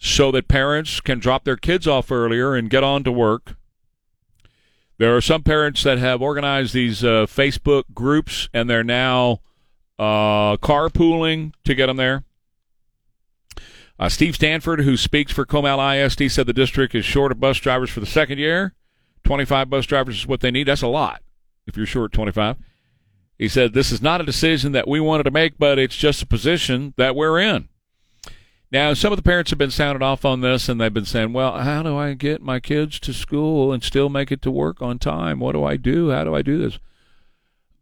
[0.03, 3.55] so that parents can drop their kids off earlier and get on to work.
[4.97, 9.39] There are some parents that have organized these uh, Facebook groups and they're now
[9.97, 12.25] uh, carpooling to get them there.
[13.97, 17.57] Uh, Steve Stanford, who speaks for Comal ISD, said the district is short of bus
[17.57, 18.73] drivers for the second year.
[19.23, 20.67] 25 bus drivers is what they need.
[20.67, 21.21] That's a lot
[21.65, 22.57] if you're short 25.
[23.37, 26.21] He said, This is not a decision that we wanted to make, but it's just
[26.21, 27.69] a position that we're in.
[28.73, 31.31] Now, some of the parents have been sounded off on this, and they've been saying,
[31.31, 34.81] Well, how do I get my kids to school and still make it to work
[34.81, 35.39] on time?
[35.39, 36.09] What do I do?
[36.09, 36.79] How do I do this?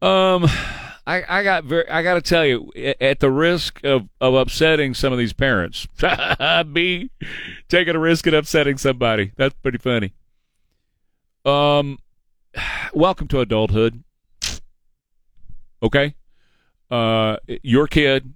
[0.02, 0.50] Um,
[1.08, 4.94] I, I got very, I got to tell you, at the risk of, of upsetting
[4.94, 5.88] some of these parents,
[6.74, 7.10] be
[7.70, 9.32] taking a risk at upsetting somebody.
[9.38, 10.14] That's pretty funny.
[11.46, 12.00] Um,
[12.94, 14.04] welcome to adulthood.
[15.82, 16.16] Okay,
[16.92, 18.34] uh, your kid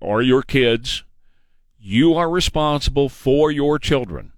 [0.00, 1.03] or your kids,
[1.86, 4.32] you are responsible for your children.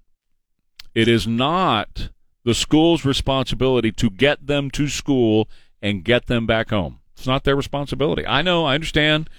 [0.97, 2.09] It is not
[2.45, 5.49] the school's responsibility to get them to school
[5.81, 6.99] and get them back home.
[7.17, 8.27] It's not their responsibility.
[8.27, 9.31] I know, I understand.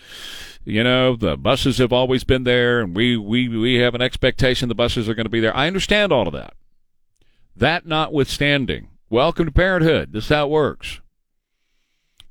[0.63, 4.69] You know, the buses have always been there, and we, we, we have an expectation
[4.69, 5.55] the buses are going to be there.
[5.55, 6.53] I understand all of that.
[7.57, 10.13] That notwithstanding, welcome to parenthood.
[10.13, 11.01] This is how it works.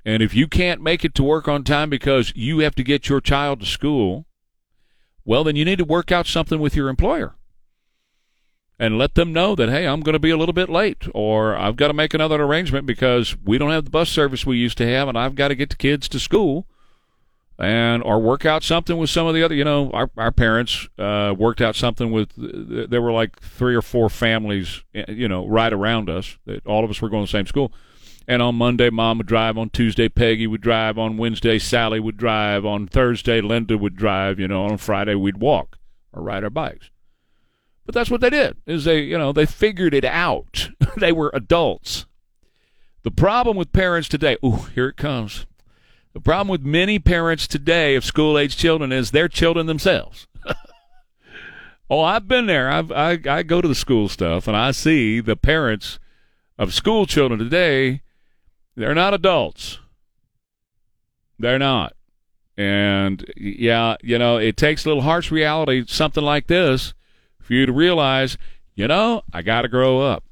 [0.06, 3.10] And if you can't make it to work on time because you have to get
[3.10, 4.24] your child to school,
[5.26, 7.34] well, then you need to work out something with your employer
[8.78, 11.56] and let them know that, hey, I'm going to be a little bit late or
[11.56, 14.78] I've got to make another arrangement because we don't have the bus service we used
[14.78, 16.66] to have and I've got to get the kids to school
[17.58, 20.88] and or work out something with some of the other you know our, our parents
[20.98, 25.72] uh, worked out something with there were like three or four families you know right
[25.72, 27.72] around us that all of us were going to the same school
[28.28, 32.16] and on monday mom would drive on tuesday peggy would drive on wednesday sally would
[32.16, 35.78] drive on thursday linda would drive you know on friday we'd walk
[36.12, 36.90] or ride our bikes
[37.84, 41.30] but that's what they did is they you know they figured it out they were
[41.34, 42.06] adults
[43.02, 45.46] the problem with parents today ooh here it comes
[46.16, 50.26] the problem with many parents today of school age children is they're children themselves.
[51.90, 52.70] oh, I've been there.
[52.70, 55.98] I've, I I go to the school stuff and I see the parents
[56.56, 58.00] of school children today.
[58.76, 59.78] They're not adults.
[61.38, 61.94] They're not.
[62.56, 66.94] And yeah, you know, it takes a little harsh reality, something like this,
[67.40, 68.38] for you to realize,
[68.74, 70.24] you know, I got to grow up.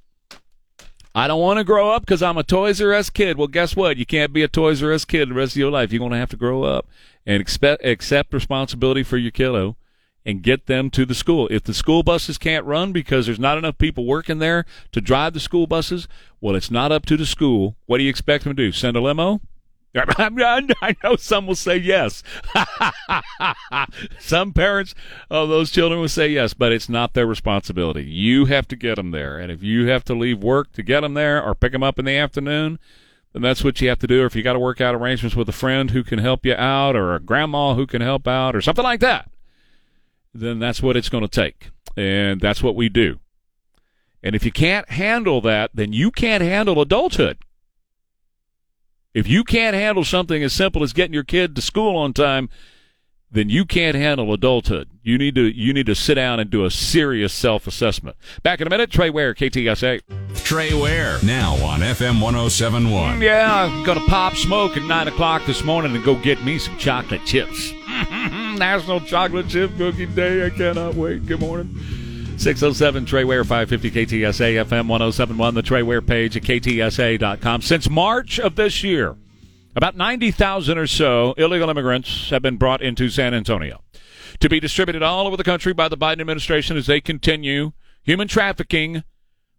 [1.15, 3.39] I don't want to grow up because I'm a Toys R Us kid.
[3.39, 3.97] Well, guess what?
[3.97, 5.93] You can't be a Toys R Us kid the rest of your life.
[5.93, 6.89] You're going to have to grow up
[7.25, 9.77] and expect, accept responsibility for your kiddo
[10.25, 11.49] and get them to the school.
[11.51, 15.35] If the school buses can't run because there's not enough people working there to drive
[15.35, 16.09] the school buses,
[16.41, 17.77] well, it's not up to the school.
[17.87, 18.73] What do you expect them to do?
[18.73, 19.41] Send a limo?
[20.83, 22.25] I know some will say yes.
[24.19, 24.95] some parents
[25.31, 28.05] of those children will say yes, but it's not their responsibility.
[28.05, 29.39] You have to get them there.
[29.39, 31.99] And if you have to leave work to get them there or pick them up
[32.01, 32.81] in the afternoon,
[33.33, 34.23] then that's what you have to do.
[34.23, 36.55] Or if you got to work out arrangements with a friend who can help you
[36.55, 39.31] out or a grandma who can help out or something like that,
[40.35, 41.71] then that's what it's going to take.
[41.97, 43.21] And that's what we do.
[44.23, 47.39] And if you can't handle that, then you can't handle adulthood.
[49.13, 52.49] If you can't handle something as simple as getting your kid to school on time,
[53.31, 54.89] then you can't handle adulthood.
[55.03, 58.17] You need to you need to sit down and do a serious self-assessment.
[58.43, 60.01] Back in a minute, Trey Ware, KTSA.
[60.45, 63.21] Trey Ware, now on FM 1071.
[63.21, 66.77] Yeah, I'm to pop smoke at 9 o'clock this morning and go get me some
[66.79, 67.73] chocolate chips.
[68.57, 70.47] National Chocolate Chip Cookie Day.
[70.47, 71.27] I cannot wait.
[71.27, 71.75] Good morning.
[72.37, 77.63] 607 Trey Ware 550 KTSA FM 1071, the Trey Ware page at KTSA.com.
[77.63, 79.17] Since March of this year,
[79.77, 83.83] about 90,000 or so illegal immigrants have been brought into San Antonio
[84.41, 88.29] to be distributed all over the country by the Biden administration as they continue human
[88.29, 89.05] trafficking.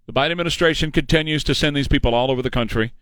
[0.05, 2.93] The Biden administration continues to send these people all over the country.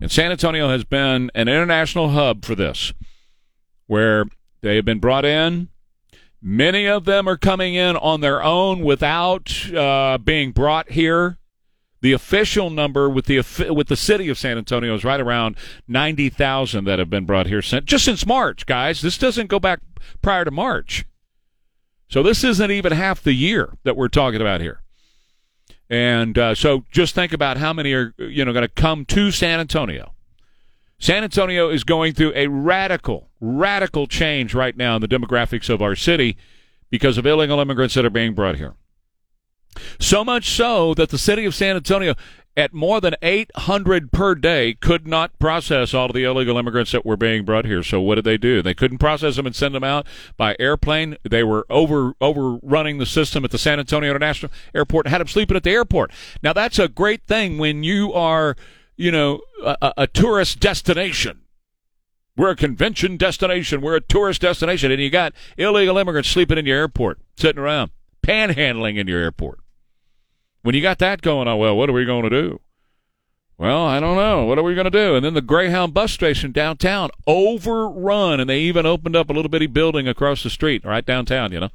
[0.00, 2.92] And San Antonio has been an international hub for this,
[3.86, 4.24] where
[4.62, 5.68] they have been brought in
[6.44, 11.38] Many of them are coming in on their own without uh, being brought here.
[12.00, 15.56] The official number with the with the city of San Antonio is right around
[15.86, 19.02] ninety thousand that have been brought here since just since March, guys.
[19.02, 19.78] This doesn't go back
[20.20, 21.04] prior to March,
[22.08, 24.82] so this isn't even half the year that we're talking about here.
[25.88, 29.30] And uh, so just think about how many are you know going to come to
[29.30, 30.11] San Antonio.
[31.02, 35.82] San Antonio is going through a radical, radical change right now in the demographics of
[35.82, 36.36] our city
[36.90, 38.76] because of illegal immigrants that are being brought here.
[39.98, 42.14] So much so that the city of San Antonio,
[42.56, 47.04] at more than 800 per day, could not process all of the illegal immigrants that
[47.04, 47.82] were being brought here.
[47.82, 48.62] So what did they do?
[48.62, 51.16] They couldn't process them and send them out by airplane.
[51.28, 55.26] They were over overrunning the system at the San Antonio International Airport and had them
[55.26, 56.12] sleeping at the airport.
[56.44, 58.54] Now that's a great thing when you are,
[58.96, 61.42] you know, a, a tourist destination.
[62.36, 63.80] We're a convention destination.
[63.80, 67.90] We're a tourist destination, and you got illegal immigrants sleeping in your airport, sitting around,
[68.22, 69.60] panhandling in your airport.
[70.62, 72.60] When you got that going on, well, what are we going to do?
[73.58, 74.44] Well, I don't know.
[74.44, 75.14] What are we going to do?
[75.14, 79.50] And then the Greyhound bus station downtown overrun, and they even opened up a little
[79.50, 81.70] bitty building across the street, right downtown, you know.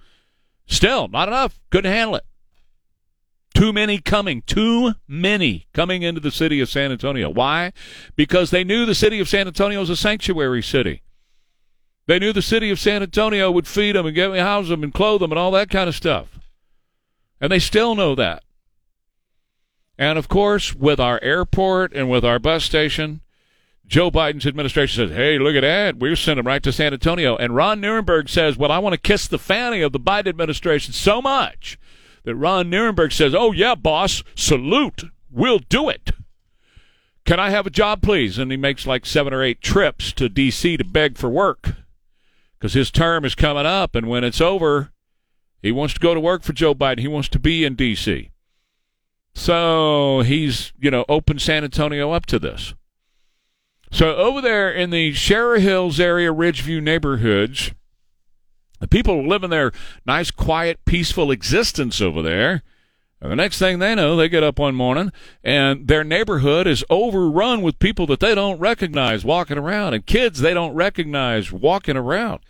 [0.65, 1.59] Still, not enough.
[1.69, 2.25] Couldn't handle it.
[3.57, 4.43] Too many coming.
[4.43, 7.27] Too many coming into the city of San Antonio.
[7.27, 7.73] Why?
[8.15, 11.01] Because they knew the city of San Antonio was a sanctuary city.
[12.05, 14.93] They knew the city of San Antonio would feed them and get house them and
[14.93, 16.37] clothe them and all that kind of stuff.
[17.41, 18.43] And they still know that.
[19.97, 23.21] And of course, with our airport and with our bus station,
[23.87, 25.97] Joe Biden's administration says, hey, look at that.
[25.97, 27.35] We're sending them right to San Antonio.
[27.35, 30.93] And Ron Nirenberg says, well, I want to kiss the fanny of the Biden administration
[30.93, 31.79] so much
[32.27, 35.05] that Ron Nirenberg says, oh, yeah, boss, salute.
[35.31, 36.11] We'll do it.
[37.25, 38.37] Can I have a job, please?
[38.37, 40.75] And he makes like seven or eight trips to D.C.
[40.75, 41.75] to beg for work
[42.59, 43.95] because his term is coming up.
[43.95, 44.91] And when it's over,
[45.61, 46.99] he wants to go to work for Joe Biden.
[46.99, 48.29] He wants to be in D.C.
[49.33, 52.73] So he's, you know, opened San Antonio up to this.
[53.89, 57.71] So over there in the Shearer Hills area, Ridgeview neighborhoods,
[58.79, 59.71] the people living their
[60.05, 62.63] nice, quiet, peaceful existence over there.
[63.19, 65.11] And the next thing they know, they get up one morning
[65.43, 70.39] and their neighborhood is overrun with people that they don't recognize walking around and kids
[70.39, 72.41] they don't recognize walking around.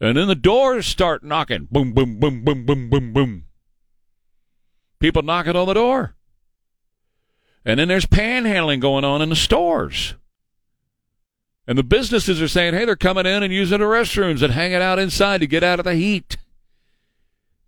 [0.00, 1.68] And then the doors start knocking.
[1.70, 3.44] Boom, boom, boom, boom, boom, boom, boom
[4.98, 6.14] people knocking on the door.
[7.64, 10.14] And then there's panhandling going on in the stores.
[11.68, 14.80] And the businesses are saying, hey, they're coming in and using the restrooms and hanging
[14.80, 16.38] out inside to get out of the heat.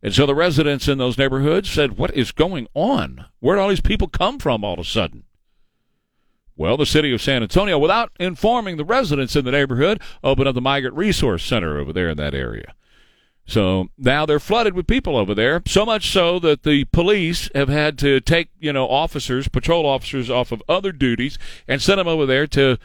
[0.03, 3.27] And so the residents in those neighborhoods said, what is going on?
[3.41, 5.25] Where did all these people come from all of a sudden?
[6.57, 10.55] Well, the city of San Antonio, without informing the residents in the neighborhood, opened up
[10.55, 12.75] the Migrant Resource Center over there in that area.
[13.45, 17.69] So now they're flooded with people over there, so much so that the police have
[17.69, 21.37] had to take, you know, officers, patrol officers off of other duties
[21.69, 22.79] and send them over there to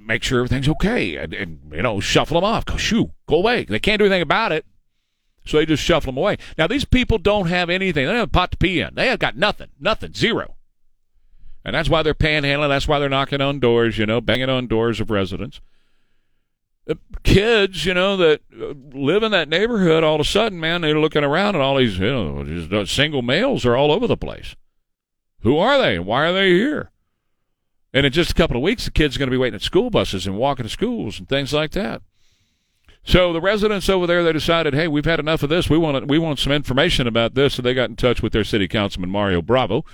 [0.00, 2.64] make sure everything's okay and, and you know, shuffle them off.
[2.64, 3.64] Go, shoo, go away.
[3.64, 4.64] They can't do anything about it.
[5.46, 6.36] So they just shuffle them away.
[6.58, 8.04] Now, these people don't have anything.
[8.04, 8.94] They don't have a pot to pee in.
[8.94, 9.68] They have got nothing.
[9.80, 10.12] Nothing.
[10.12, 10.56] Zero.
[11.64, 12.68] And that's why they're panhandling.
[12.68, 15.60] That's why they're knocking on doors, you know, banging on doors of residents
[17.22, 20.98] kids, you know, that uh, live in that neighborhood, all of a sudden, man, they're
[20.98, 24.16] looking around and all these, you know, just uh, single males are all over the
[24.16, 24.56] place.
[25.40, 25.98] Who are they?
[25.98, 26.90] Why are they here?
[27.92, 29.62] And in just a couple of weeks, the kids are going to be waiting at
[29.62, 32.02] school buses and walking to schools and things like that.
[33.02, 35.70] So the residents over there, they decided, hey, we've had enough of this.
[35.70, 37.54] We want we want some information about this.
[37.54, 39.84] So they got in touch with their city councilman Mario Bravo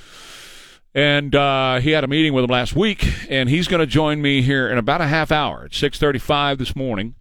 [0.97, 4.23] and uh, he had a meeting with him last week, and he's going to join
[4.23, 7.15] me here in about a half hour at 6:35 this morning,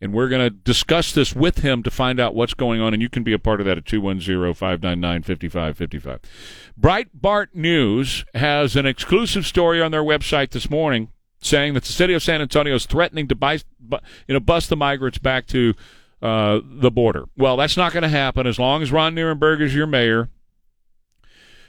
[0.00, 2.94] and we're going to discuss this with him to find out what's going on.
[2.94, 6.20] And you can be a part of that at 210-599-5555.
[6.80, 11.08] Breitbart News has an exclusive story on their website this morning
[11.40, 13.58] saying that the city of San Antonio is threatening to buy,
[13.90, 15.74] you know, bust the migrants back to
[16.20, 17.26] uh, the border.
[17.36, 20.28] Well, that's not going to happen as long as Ron Nirenberg is your mayor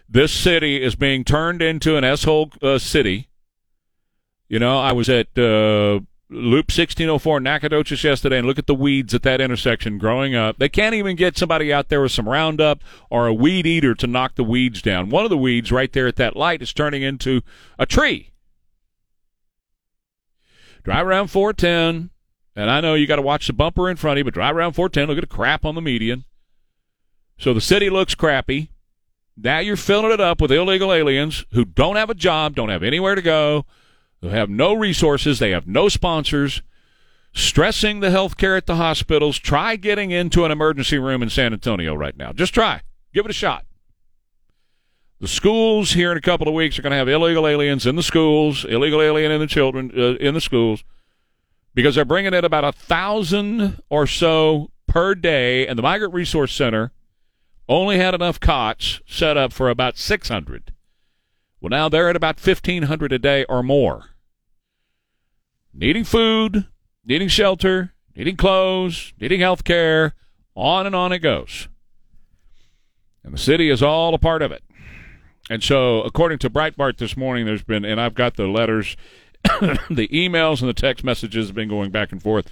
[0.10, 3.30] this city is being turned into an S-hole uh, city.
[4.48, 6.00] You know, I was at uh,
[6.32, 10.60] Loop 1604 Nacogdoches yesterday and look at the weeds at that intersection growing up.
[10.60, 14.06] They can't even get somebody out there with some Roundup or a weed eater to
[14.06, 15.10] knock the weeds down.
[15.10, 17.42] One of the weeds right there at that light is turning into
[17.80, 18.30] a tree.
[20.84, 22.12] Drive around 410,
[22.56, 24.56] and I know you got to watch the bumper in front of you, but drive
[24.56, 26.26] around 410, look at the crap on the median.
[27.40, 28.70] So the city looks crappy.
[29.36, 32.84] Now you're filling it up with illegal aliens who don't have a job, don't have
[32.84, 33.66] anywhere to go,
[34.22, 36.62] who have no resources, they have no sponsors,
[37.34, 39.38] stressing the health care at the hospitals.
[39.38, 42.34] Try getting into an emergency room in San Antonio right now.
[42.34, 42.82] Just try.
[43.14, 43.66] Give it a shot.
[45.20, 47.98] The schools here in a couple of weeks are going to have illegal aliens in
[47.98, 50.84] the schools, illegal alien in the children uh, in the schools,
[51.74, 56.54] because they're bringing in about a thousand or so per day, and the Migrant Resource
[56.54, 56.94] Center
[57.68, 60.74] only had enough cots set up for about 600.
[61.62, 64.12] Well, now they're at about 1,500 a day or more.
[65.74, 66.68] Needing food,
[67.06, 70.14] needing shelter, needing clothes, needing health care,
[70.56, 71.68] on and on it goes.
[73.24, 74.64] And the city is all a part of it.
[75.50, 78.96] And so, according to Breitbart this morning, there's been, and I've got the letters,
[79.44, 82.50] the emails, and the text messages have been going back and forth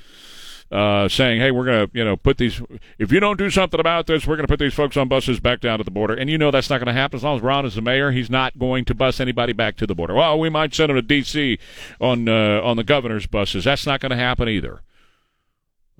[0.71, 2.61] uh, saying, "Hey, we're going to, you know, put these.
[2.97, 5.39] If you don't do something about this, we're going to put these folks on buses
[5.39, 7.37] back down to the border." And you know that's not going to happen as long
[7.37, 8.11] as Ron is the mayor.
[8.11, 10.13] He's not going to bus anybody back to the border.
[10.13, 11.57] Well, we might send them to D.C.
[12.01, 13.63] on uh, on the governor's buses.
[13.63, 14.81] That's not going to happen either.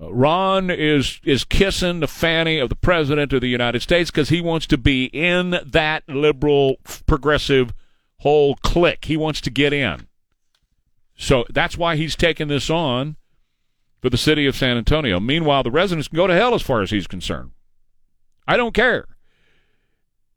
[0.00, 4.28] Uh, Ron is is kissing the fanny of the president of the United States because
[4.28, 7.72] he wants to be in that liberal progressive
[8.18, 9.06] whole clique.
[9.06, 10.08] He wants to get in.
[11.16, 13.16] So that's why he's taking this on
[14.00, 15.20] for the city of San Antonio.
[15.20, 17.52] Meanwhile, the residents can go to hell as far as he's concerned.
[18.46, 19.06] I don't care.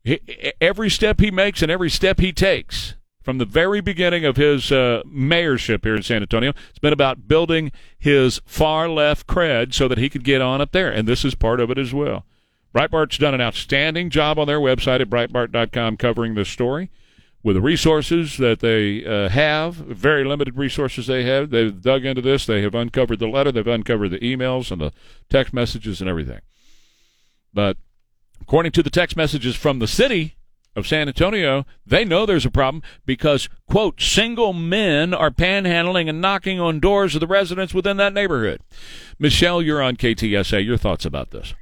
[0.04, 0.20] He,
[0.60, 4.72] every step he makes and every step he takes from the very beginning of his
[4.72, 9.88] uh, mayorship here in San Antonio, it's been about building his far left cred so
[9.88, 12.26] that he could get on up there, and this is part of it as well.
[12.74, 16.90] Breitbart's done an outstanding job on their website at Breitbart.com covering this story
[17.42, 21.50] with the resources that they uh, have, very limited resources they have.
[21.50, 22.46] They've dug into this.
[22.46, 23.50] They have uncovered the letter.
[23.50, 24.92] They've uncovered the emails and the
[25.28, 26.40] text messages and everything.
[27.52, 27.76] But
[28.40, 30.36] according to the text messages from the city
[30.74, 36.20] of San Antonio, they know there's a problem because, quote, single men are panhandling and
[36.20, 38.60] knocking on doors of the residents within that neighborhood.
[39.18, 40.64] Michelle, you're on KTSA.
[40.64, 41.54] Your thoughts about this?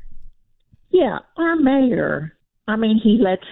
[0.90, 2.36] Yeah, our mayor,
[2.68, 3.46] I mean, he lets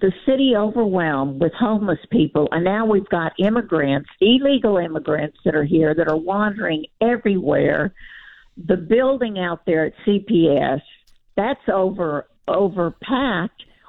[0.00, 5.64] the city overwhelmed with homeless people, and now we've got immigrants, illegal immigrants that are
[5.64, 7.94] here that are wandering everywhere.
[8.58, 10.80] The building out there at CPS
[11.36, 13.48] that's over overpacked,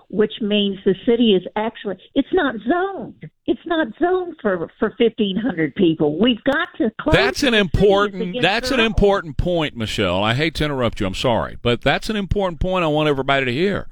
[0.10, 3.30] which means the city is actually it's not zoned.
[3.46, 6.20] It's not zoned for for fifteen hundred people.
[6.20, 7.16] We've got to close.
[7.16, 8.42] That's an important.
[8.42, 10.24] That's an important point, Michelle.
[10.24, 11.08] I hate to interrupt you.
[11.08, 12.84] I'm sorry, but that's an important point.
[12.84, 13.88] I want everybody to hear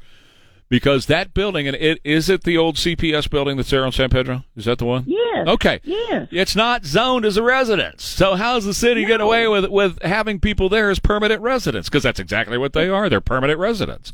[0.75, 4.09] because that building and it is it the old CPS building that's there on San
[4.09, 4.43] Pedro?
[4.57, 5.05] Is that the one?
[5.07, 5.47] Yes.
[5.47, 5.79] Okay.
[5.85, 6.27] Yes.
[6.31, 8.03] It's not zoned as a residence.
[8.03, 9.07] So how's the city No.
[9.07, 11.87] get away with with having people there as permanent residents?
[11.87, 13.07] Because that's exactly what they are.
[13.07, 14.11] They're permanent residents.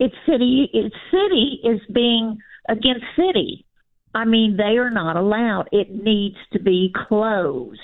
[0.00, 0.68] It's city.
[0.72, 3.64] It's city is being against city.
[4.16, 5.68] I mean, they are not allowed.
[5.70, 7.78] It needs to be closed.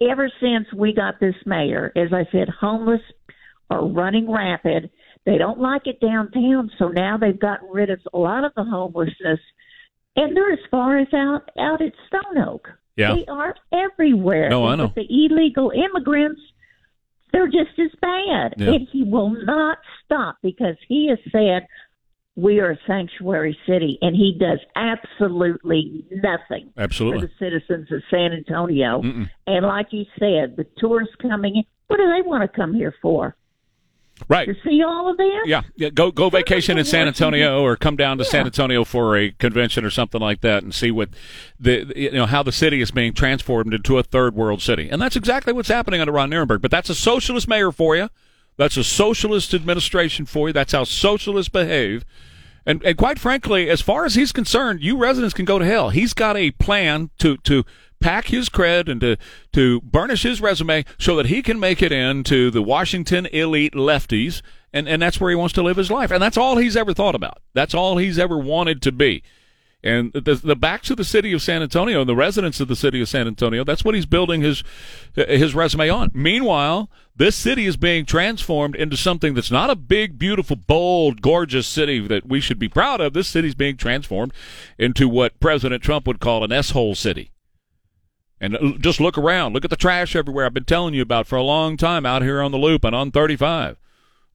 [0.00, 3.02] Ever since we got this mayor, as I said, homeless
[3.68, 4.88] are running rapid.
[5.24, 8.64] They don't like it downtown, so now they've gotten rid of a lot of the
[8.64, 9.38] homelessness,
[10.16, 12.68] and they're as far as out out at Stone Oak.
[12.96, 13.14] Yeah.
[13.14, 14.50] They are everywhere.
[14.50, 14.92] No, I know.
[14.94, 16.40] the illegal immigrants,
[17.32, 18.54] they're just as bad.
[18.58, 18.72] Yeah.
[18.72, 21.66] And he will not stop because he has said
[22.34, 27.20] we are a sanctuary city, and he does absolutely nothing Absolutely.
[27.20, 29.02] for the citizens of San Antonio.
[29.02, 29.30] Mm-mm.
[29.46, 32.94] And like you said, the tourists coming in, what do they want to come here
[33.02, 33.36] for?
[34.28, 34.46] Right.
[34.48, 35.30] To see all of them?
[35.44, 35.90] Yeah, yeah.
[35.90, 39.84] Go go vacation in San Antonio, or come down to San Antonio for a convention
[39.84, 41.10] or something like that, and see what
[41.58, 44.88] the the- you know how the city is being transformed into a third world city,
[44.90, 46.60] and that's exactly what's happening under Ron Nirenberg.
[46.62, 48.08] But that's a socialist mayor for you.
[48.56, 50.52] That's a socialist administration for you.
[50.52, 52.04] That's how socialists behave.
[52.64, 55.90] And, and quite frankly, as far as he's concerned, you residents can go to hell.
[55.90, 57.64] He's got a plan to, to
[58.02, 59.16] pack his cred and to,
[59.52, 64.42] to burnish his resume so that he can make it into the Washington elite lefties.
[64.72, 66.10] And, and that's where he wants to live his life.
[66.10, 67.42] And that's all he's ever thought about.
[67.54, 69.22] That's all he's ever wanted to be.
[69.84, 72.76] And the, the backs of the city of San Antonio, and the residents of the
[72.76, 74.62] city of San Antonio, that's what he's building his
[75.14, 76.12] his resume on.
[76.14, 81.66] Meanwhile, this city is being transformed into something that's not a big, beautiful, bold, gorgeous
[81.66, 83.12] city that we should be proud of.
[83.12, 84.32] This city's being transformed
[84.78, 87.32] into what President Trump would call an S-hole city.
[88.42, 89.54] And uh, just look around.
[89.54, 92.22] Look at the trash everywhere I've been telling you about for a long time out
[92.22, 93.78] here on the loop and on 35.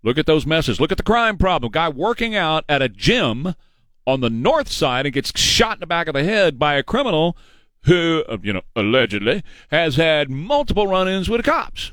[0.02, 0.80] Look at those messes.
[0.80, 1.72] Look at the crime problem.
[1.72, 3.54] Guy working out at a gym
[4.08, 6.84] on the north side and gets shot in the back of the head by a
[6.84, 7.36] criminal
[7.82, 11.92] who, uh, you know, allegedly has had multiple run-ins with the cops.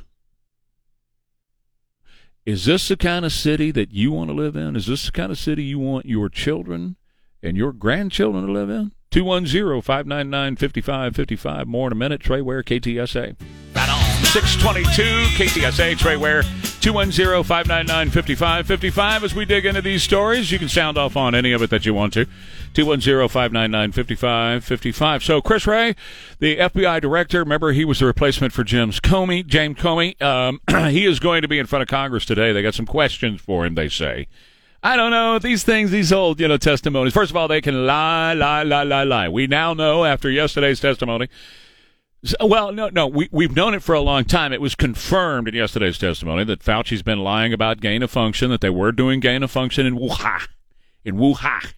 [2.47, 4.77] Is this the kind of city that you want to live in?
[4.77, 6.95] Is this the kind of city you want your children
[7.43, 8.93] and your grandchildren to live in?
[9.15, 11.67] 210-599-5555.
[11.67, 12.21] More in a minute.
[12.21, 13.37] Trey Ware, KTSA.
[14.35, 15.03] 622
[15.37, 16.43] KTSA Trey Ware.
[16.43, 21.71] 210-599-5555 as we dig into these stories you can sound off on any of it
[21.71, 22.27] that you want to.
[22.75, 25.97] 210-599-5555 so Chris Wray
[26.41, 30.21] the FBI director remember he was the replacement for James Comey James Comey?
[30.21, 30.61] Um,
[30.91, 32.53] he is going to be in front of Congress today.
[32.53, 34.27] They got some questions for him they say
[34.85, 37.15] I don't know these things, these old you know testimonies.
[37.15, 39.29] First of all, they can lie, lie, lie, lie, lie.
[39.31, 41.29] We now know after yesterday's testimony.
[42.39, 44.53] Well, no, no, we we've known it for a long time.
[44.53, 48.61] It was confirmed in yesterday's testimony that Fauci's been lying about gain of function, that
[48.61, 50.49] they were doing gain of function in Wuhan,
[51.03, 51.73] in Wuhan,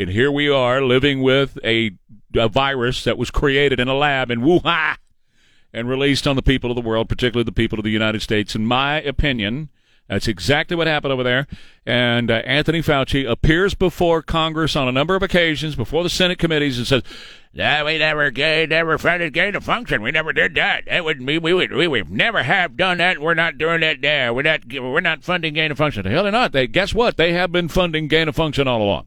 [0.00, 1.90] and here we are living with a,
[2.34, 4.96] a virus that was created in a lab in Wuhan
[5.74, 8.54] and released on the people of the world, particularly the people of the United States.
[8.54, 9.68] In my opinion,
[10.10, 11.46] that's exactly what happened over there.
[11.86, 16.40] And uh, Anthony Fauci appears before Congress on a number of occasions, before the Senate
[16.40, 17.04] committees, and says,
[17.54, 20.02] "No, we never, ga- never funded gain of function.
[20.02, 20.86] We never did that.
[20.86, 23.20] That would be we would we would never have done that.
[23.20, 24.32] We're not doing that now.
[24.32, 26.02] We're not we're not funding gain of function.
[26.02, 26.50] The hell they're not.
[26.50, 27.16] They guess what?
[27.16, 29.06] They have been funding gain of function all along."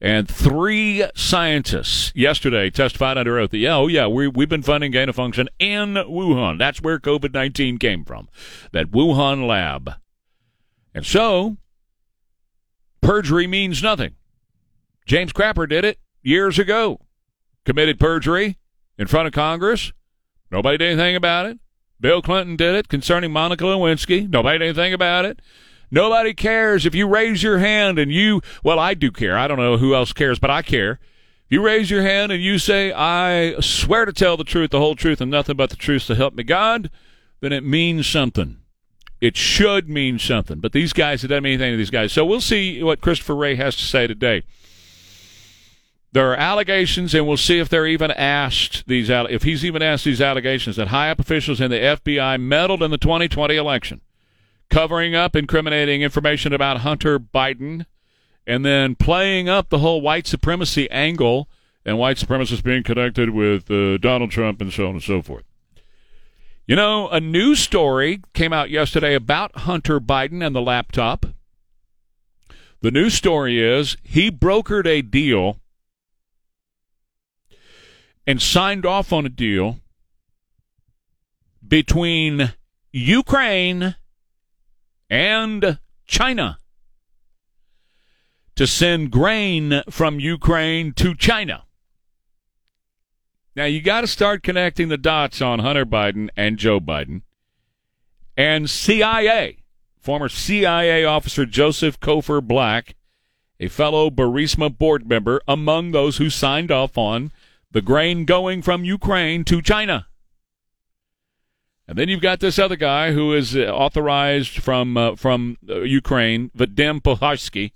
[0.00, 4.90] And three scientists yesterday testified under oath that, yeah, oh, yeah, we, we've been funding
[4.90, 6.58] gain of function in Wuhan.
[6.58, 8.28] That's where COVID 19 came from,
[8.72, 9.94] that Wuhan lab.
[10.94, 11.56] And so,
[13.00, 14.16] perjury means nothing.
[15.06, 17.00] James Crapper did it years ago,
[17.64, 18.58] committed perjury
[18.98, 19.92] in front of Congress.
[20.50, 21.58] Nobody did anything about it.
[21.98, 24.28] Bill Clinton did it concerning Monica Lewinsky.
[24.28, 25.40] Nobody did anything about it.
[25.90, 29.38] Nobody cares if you raise your hand and you, well, I do care.
[29.38, 30.98] I don't know who else cares, but I care.
[31.44, 34.80] If you raise your hand and you say, I swear to tell the truth, the
[34.80, 36.90] whole truth, and nothing but the truth to help me God,
[37.40, 38.58] then it means something.
[39.20, 40.58] It should mean something.
[40.58, 42.12] But these guys, it doesn't mean anything to these guys.
[42.12, 44.42] So we'll see what Christopher Wray has to say today.
[46.12, 50.04] There are allegations, and we'll see if they're even asked these if he's even asked
[50.04, 54.00] these allegations that high up officials in the FBI meddled in the 2020 election
[54.70, 57.86] covering up incriminating information about Hunter Biden
[58.46, 61.48] and then playing up the whole white supremacy angle
[61.84, 65.44] and white supremacists being connected with uh, Donald Trump and so on and so forth.
[66.66, 71.26] You know, a news story came out yesterday about Hunter Biden and the laptop.
[72.80, 75.58] The news story is he brokered a deal
[78.26, 79.78] and signed off on a deal
[81.66, 82.52] between
[82.92, 83.94] Ukraine
[85.10, 86.58] and China
[88.56, 91.64] to send grain from Ukraine to China.
[93.54, 97.22] Now, you got to start connecting the dots on Hunter Biden and Joe Biden
[98.36, 99.62] and CIA.
[99.98, 102.94] Former CIA officer Joseph Cofer Black,
[103.58, 107.32] a fellow Burisma board member, among those who signed off on
[107.70, 110.06] the grain going from Ukraine to China.
[111.88, 115.80] And then you've got this other guy who is uh, authorized from uh, from uh,
[115.82, 117.72] Ukraine, Vadim Pozharskyi,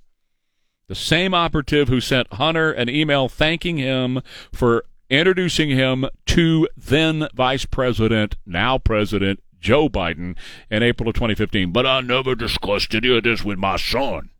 [0.88, 4.20] the same operative who sent Hunter an email thanking him
[4.52, 10.36] for introducing him to then Vice President, now President Joe Biden
[10.70, 11.72] in April of 2015.
[11.72, 14.30] But I never discussed any of this with my son.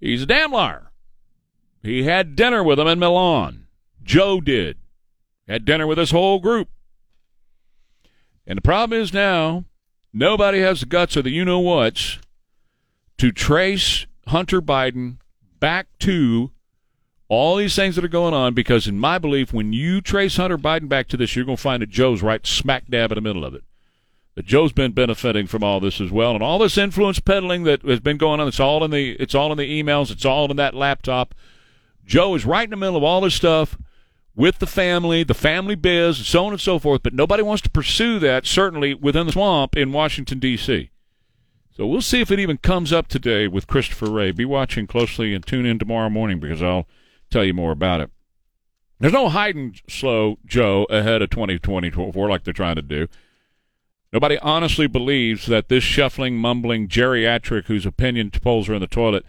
[0.00, 0.90] He's a damn liar.
[1.82, 3.66] He had dinner with him in Milan.
[4.02, 4.78] Joe did.
[5.46, 6.68] Had dinner with his whole group.
[8.46, 9.64] And the problem is now,
[10.12, 12.18] nobody has the guts or the you know what's
[13.18, 15.16] to trace Hunter Biden
[15.60, 16.50] back to
[17.28, 20.58] all these things that are going on because, in my belief, when you trace Hunter
[20.58, 23.22] Biden back to this, you're going to find that Joe's right smack dab in the
[23.22, 23.64] middle of it.
[24.34, 27.82] That Joe's been benefiting from all this as well, and all this influence peddling that
[27.82, 28.48] has been going on.
[28.48, 30.10] It's all in the it's all in the emails.
[30.10, 31.34] It's all in that laptop.
[32.04, 33.78] Joe is right in the middle of all this stuff
[34.36, 37.02] with the family, the family biz, and so on and so forth.
[37.02, 40.90] But nobody wants to pursue that, certainly within the swamp in Washington, D.C.
[41.76, 44.30] So we'll see if it even comes up today with Christopher Wray.
[44.30, 46.86] Be watching closely and tune in tomorrow morning because I'll
[47.30, 48.10] tell you more about it.
[49.00, 53.08] There's no hiding slow Joe ahead of 2024 like they're trying to do.
[54.12, 59.26] Nobody honestly believes that this shuffling, mumbling geriatric whose opinion polls are in the toilet,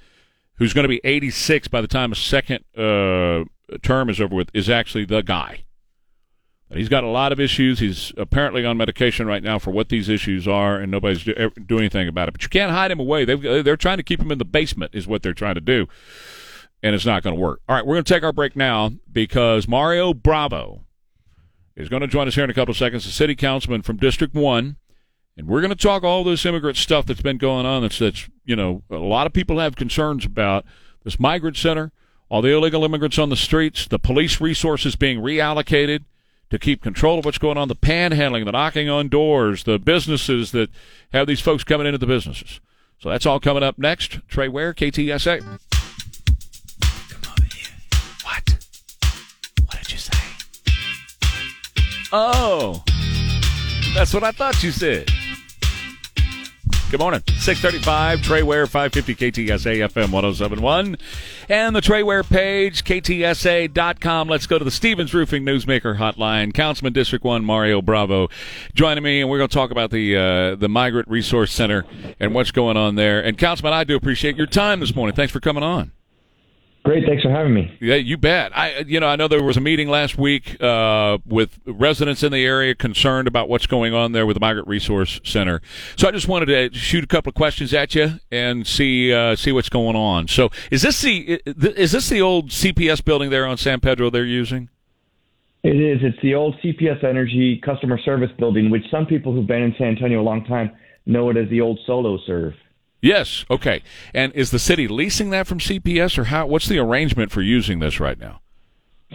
[0.58, 4.36] who's going to be 86 by the time a second uh, Uh, term is over
[4.36, 5.66] with, is actually the guy.
[6.74, 7.80] He's got a lot of issues.
[7.80, 11.34] He's apparently on medication right now for what these issues are, and nobody's do,
[11.66, 12.32] doing anything about it.
[12.32, 13.24] But you can't hide him away.
[13.24, 15.62] They've, uh, they're trying to keep him in the basement, is what they're trying to
[15.62, 15.88] do,
[16.82, 17.62] and it's not going to work.
[17.70, 20.86] All right, we're going to take our break now because Mario Bravo
[21.76, 23.98] is going to join us here in a couple of seconds, the city councilman from
[23.98, 24.78] District 1.
[25.38, 28.30] And we're going to talk all this immigrant stuff that's been going on that's, that's,
[28.46, 30.66] you know, a lot of people have concerns about
[31.04, 31.92] this migrant center,
[32.30, 36.04] all the illegal immigrants on the streets, the police resources being reallocated
[36.50, 40.52] to keep control of what's going on, the panhandling, the knocking on doors, the businesses
[40.52, 40.70] that
[41.12, 42.60] have these folks coming into the businesses.
[43.00, 44.20] So that's all coming up next.
[44.28, 45.40] Trey Ware, KTSA.
[45.40, 47.74] Come over here.
[48.24, 48.58] What?
[49.66, 50.18] What did you say?
[52.12, 52.84] Oh,
[53.94, 55.10] that's what I thought you said.
[56.92, 57.24] Good morning.
[57.40, 60.98] 635, Trey Ware, 550 KTSA FM 1071.
[61.50, 64.30] And the Trey Ware page, KTSA.com.
[64.30, 66.54] Let's go to the Stevens Roofing Newsmaker Hotline.
[66.54, 68.30] Councilman District 1, Mario Bravo,
[68.76, 71.86] joining me, and we're going to talk about the, uh, the Migrant Resource Center
[72.20, 73.20] and what's going on there.
[73.20, 75.16] And, Councilman, I do appreciate your time this morning.
[75.16, 75.92] Thanks for coming on.
[76.86, 77.76] Great, thanks for having me.
[77.82, 78.56] Yeah, you bet.
[78.56, 82.32] I, you know, I know there was a meeting last week uh, with residents in
[82.32, 85.64] the area concerned about what's going on there with the Migrant Resource Center.
[85.98, 89.36] So I just wanted to shoot a couple of questions at you and see uh,
[89.36, 90.28] see what's going on.
[90.28, 91.42] So is this the
[91.76, 94.70] is this the old CPS building there on San Pedro they're using?
[95.64, 96.02] It is.
[96.04, 99.88] It's the old CPS Energy Customer Service Building, which some people who've been in San
[99.88, 100.70] Antonio a long time
[101.08, 102.54] know it as the old Solo Serve.
[103.06, 103.46] Yes.
[103.52, 103.84] Okay.
[104.16, 106.48] And is the city leasing that from CPS, or how?
[106.48, 108.42] What's the arrangement for using this right now?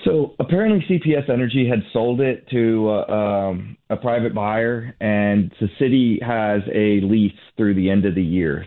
[0.04, 5.68] So apparently, CPS Energy had sold it to uh, um, a private buyer, and the
[5.80, 8.64] city has a lease through the end of the year.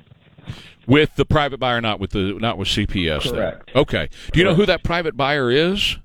[0.87, 3.31] With the private buyer, not with the not with CPS.
[3.31, 3.71] Correct.
[3.73, 4.09] Okay.
[4.33, 5.97] Do you know who that private buyer is?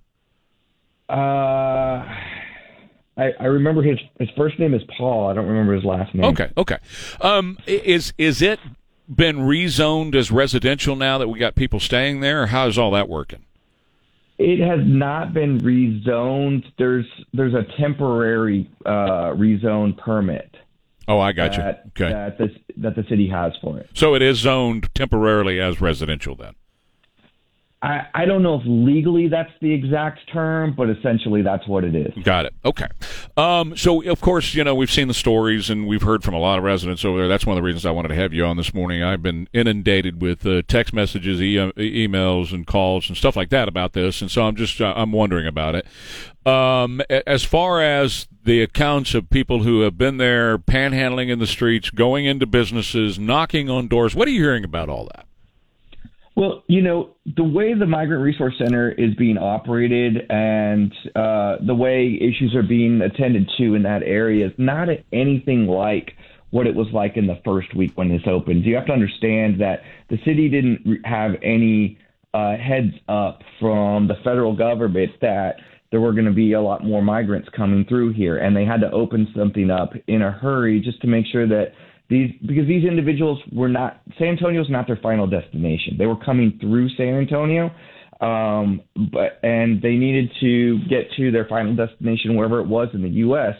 [1.08, 2.04] Uh,
[3.16, 5.28] I, I remember his his first name is Paul.
[5.28, 6.24] I don't remember his last name.
[6.26, 6.52] Okay.
[6.56, 6.78] Okay.
[7.20, 8.60] Um, is is it
[9.08, 12.90] been rezoned as residential now that we got people staying there, or how is all
[12.92, 13.44] that working?
[14.38, 16.64] It has not been rezoned.
[16.78, 20.56] There's there's a temporary uh, rezone permit.
[21.08, 21.62] Oh, I got you.
[21.62, 22.12] Okay.
[22.12, 23.90] That the that the city has for it.
[23.94, 26.54] So it is zoned temporarily as residential then.
[27.80, 31.94] I, I don't know if legally that's the exact term, but essentially that's what it
[31.94, 32.12] is.
[32.24, 32.54] Got it.
[32.64, 32.88] Okay.
[33.36, 36.40] Um, so, of course, you know, we've seen the stories and we've heard from a
[36.40, 37.28] lot of residents over there.
[37.28, 39.04] That's one of the reasons I wanted to have you on this morning.
[39.04, 43.68] I've been inundated with uh, text messages, e- emails, and calls and stuff like that
[43.68, 44.20] about this.
[44.20, 45.86] And so I'm just, uh, I'm wondering about it.
[46.44, 51.46] Um, as far as the accounts of people who have been there panhandling in the
[51.46, 55.27] streets, going into businesses, knocking on doors, what are you hearing about all that?
[56.38, 61.74] Well, you know, the way the Migrant Resource Center is being operated and uh, the
[61.74, 66.12] way issues are being attended to in that area is not anything like
[66.50, 68.64] what it was like in the first week when this opened.
[68.64, 69.80] You have to understand that
[70.10, 71.98] the city didn't have any
[72.32, 75.56] uh, heads up from the federal government that
[75.90, 78.80] there were going to be a lot more migrants coming through here, and they had
[78.82, 81.72] to open something up in a hurry just to make sure that
[82.08, 85.96] these because these individuals were not San Antonio's not their final destination.
[85.98, 87.70] They were coming through San Antonio,
[88.20, 88.80] um,
[89.12, 93.10] but and they needed to get to their final destination wherever it was in the
[93.10, 93.54] U.S.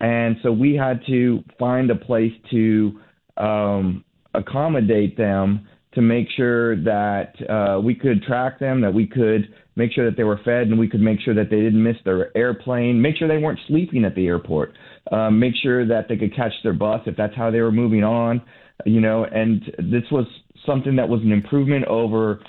[0.00, 3.00] And so we had to find a place to
[3.38, 9.48] um, accommodate them to make sure that uh, we could track them, that we could
[9.76, 11.96] make sure that they were fed, and we could make sure that they didn't miss
[12.04, 14.74] their airplane, make sure they weren't sleeping at the airport,
[15.12, 18.04] uh, make sure that they could catch their bus if that's how they were moving
[18.04, 18.42] on,
[18.84, 19.24] you know.
[19.24, 20.26] And this was
[20.64, 22.40] something that was an improvement over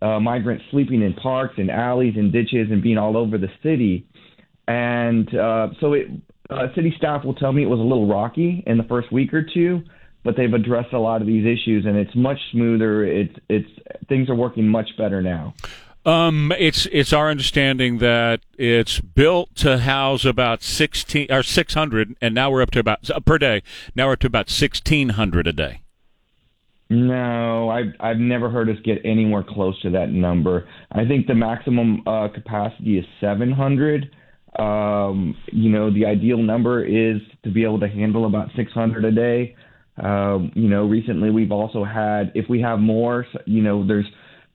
[0.00, 4.06] uh, migrants sleeping in parks and alleys and ditches and being all over the city.
[4.68, 6.08] And uh, so it,
[6.50, 9.32] uh, city staff will tell me it was a little rocky in the first week
[9.32, 9.82] or two,
[10.22, 13.04] but they've addressed a lot of these issues and it's much smoother.
[13.04, 13.68] It's it's
[14.08, 15.54] things are working much better now.
[16.06, 22.14] Um, it's it's our understanding that it's built to house about sixteen or six hundred,
[22.20, 23.62] and now we're up to about uh, per day.
[23.94, 25.80] Now we're up to about sixteen hundred a day.
[26.90, 30.68] No, I've I've never heard us get anywhere close to that number.
[30.92, 34.10] I think the maximum uh, capacity is 700.
[34.58, 39.10] Um, you know, the ideal number is to be able to handle about 600 a
[39.10, 39.56] day.
[39.96, 44.06] Um, you know, recently we've also had, if we have more, you know, there's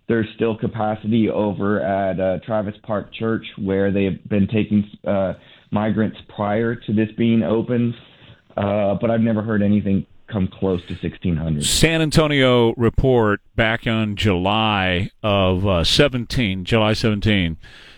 [0.09, 5.33] there's still capacity over at uh, Travis Park Church where they've been taking uh,
[5.71, 7.93] migrants prior to this being opened.
[8.57, 11.63] Uh, but I've never heard anything come close to 1600.
[11.63, 17.57] San Antonio report back on July of uh, 17, July 17,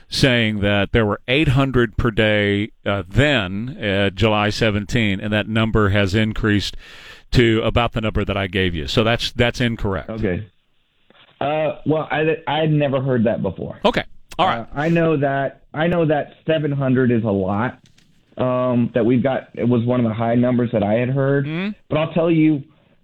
[0.09, 5.89] saying that there were 800 per day uh, then, uh, July 17, and that number
[5.89, 6.75] has increased
[7.31, 8.87] to about the number that I gave you.
[8.87, 10.09] So that's that's incorrect.
[10.09, 10.45] Okay.
[11.41, 13.79] Uh, well, I I had never heard that before.
[13.83, 14.03] Okay.
[14.37, 14.59] All right.
[14.59, 17.79] Uh, I know that I know that 700 is a lot.
[18.37, 21.45] Um, that we've got it was one of the high numbers that I had heard.
[21.89, 22.63] But I'll tell you,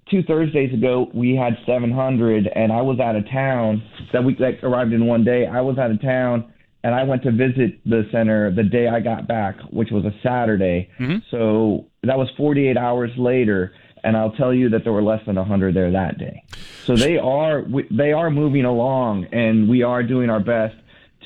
[0.10, 3.84] two Thursdays ago we had 700, and I was out of town.
[4.14, 5.48] That week that arrived in one day.
[5.48, 6.52] I was out of town,
[6.84, 10.14] and I went to visit the center the day I got back, which was a
[10.24, 10.90] Saturday.
[11.32, 13.74] So that was 48 hours later,
[14.08, 16.42] and I'll tell you that there were less than 100 there that day.
[16.86, 20.78] So they are they are moving along, and we are doing our best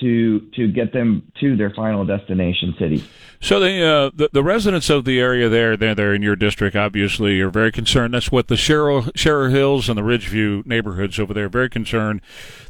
[0.02, 3.04] to to get them to their final destination city.
[3.40, 6.76] So the, uh, the the residents of the area there, they're there in your district,
[6.76, 8.14] obviously, are very concerned.
[8.14, 12.22] That's what the Shearer Hills and the Ridgeview neighborhoods over there are very concerned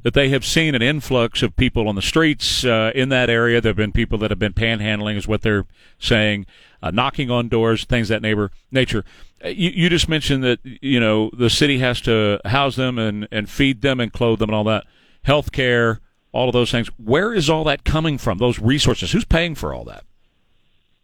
[0.04, 3.60] that they have seen an influx of people on the streets uh, in that area.
[3.60, 5.66] There have been people that have been panhandling, is what they're
[6.00, 6.46] saying,
[6.82, 9.04] uh, knocking on doors, things that neighbor nature.
[9.44, 13.28] Uh, You, you just mentioned that you know the city has to house them and,
[13.30, 14.86] and feed them and clothe them and all that,
[15.24, 16.00] health care,
[16.32, 16.88] all of those things.
[16.98, 18.38] Where is all that coming from?
[18.38, 19.12] Those resources?
[19.12, 20.04] Who's paying for all that?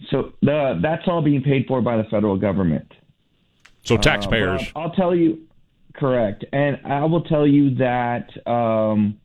[0.09, 2.93] So the, that's all being paid for by the federal government.
[3.83, 4.71] So Uh, taxpayers.
[4.75, 5.39] I'll, I'll tell you,
[5.93, 9.19] correct, and I will tell you that um,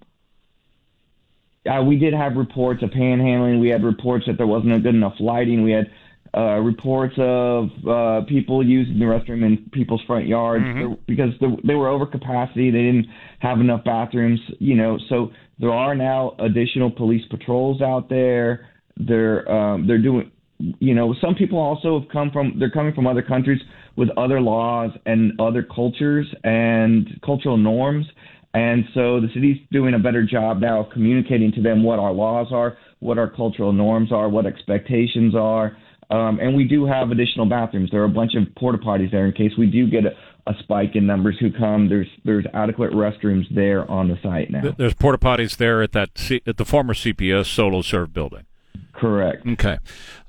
[1.71, 3.61] uh, we did have reports of panhandling.
[3.61, 5.63] We had reports that there wasn't good enough lighting.
[5.63, 5.91] We had
[6.35, 11.35] uh, reports of uh, people using the restroom in people's front yards There- because
[11.67, 12.71] they were over capacity.
[12.71, 13.07] They didn't
[13.41, 14.41] have enough bathrooms.
[14.59, 18.69] You know, so there are now additional police patrols out there.
[18.97, 20.31] They're um, they're doing.
[20.79, 22.59] You know, some people also have come from.
[22.59, 23.61] They're coming from other countries
[23.97, 28.07] with other laws and other cultures and cultural norms.
[28.55, 32.13] And so the city's doing a better job now of communicating to them what our
[32.13, 35.77] laws are, what our cultural norms are, what expectations are.
[36.13, 37.91] Um, and we do have additional bathrooms.
[37.91, 40.11] There are a bunch of porta potties there in case we do get a,
[40.47, 41.89] a spike in numbers who come.
[41.89, 44.75] There's there's adequate restrooms there on the site now.
[44.77, 48.45] There's porta potties there at that C- at the former CPS Solo Serve building.
[48.93, 49.47] Correct.
[49.47, 49.79] Okay.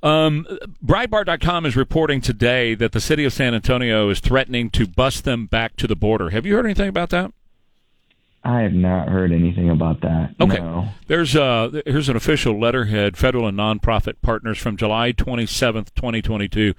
[0.01, 0.47] Um,
[0.84, 5.47] Breitbart.com is reporting today that the city of San Antonio is threatening to bus them
[5.47, 6.29] back to the border.
[6.29, 7.31] Have you heard anything about that?
[8.44, 10.36] I have not heard anything about that.
[10.39, 10.60] Okay.
[10.60, 10.89] No.
[11.08, 16.74] There's uh here's an official letterhead, federal and nonprofit partners from July 27th, 2022.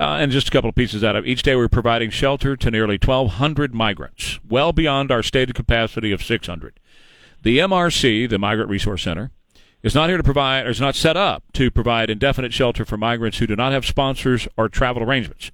[0.00, 2.70] Uh, and just a couple of pieces out of each day we're providing shelter to
[2.70, 6.80] nearly 1200 migrants, well beyond our stated capacity of 600.
[7.42, 9.30] The MRC, the Migrant Resource Center,
[9.82, 12.96] is not here to provide or is not set up to provide indefinite shelter for
[12.96, 15.50] migrants who do not have sponsors or travel arrangements.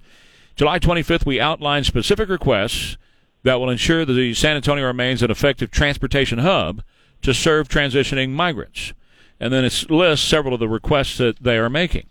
[0.55, 2.97] July 25th, we outlined specific requests
[3.43, 6.83] that will ensure that the San Antonio remains an effective transportation hub
[7.21, 8.93] to serve transitioning migrants.
[9.39, 12.07] And then it lists several of the requests that they are making.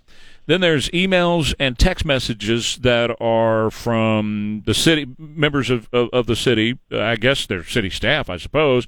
[0.46, 6.26] Then there's emails and text messages that are from the city members of, of, of
[6.26, 8.86] the city, uh, I guess they're city staff, I suppose,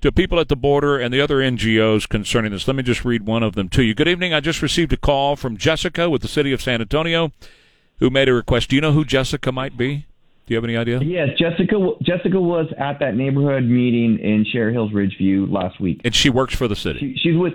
[0.00, 2.66] to people at the border and the other NGOs concerning this.
[2.66, 3.94] Let me just read one of them to you.
[3.94, 4.34] Good evening.
[4.34, 7.30] I just received a call from Jessica with the city of San Antonio
[7.98, 8.70] who made a request.
[8.70, 10.06] Do you know who Jessica might be?
[10.46, 11.00] Do you have any idea?
[11.00, 11.76] Yes, Jessica.
[12.02, 16.00] Jessica was at that neighborhood meeting in Shearer Hills Ridgeview last week.
[16.04, 17.00] And she works for the city.
[17.00, 17.54] She, she's with.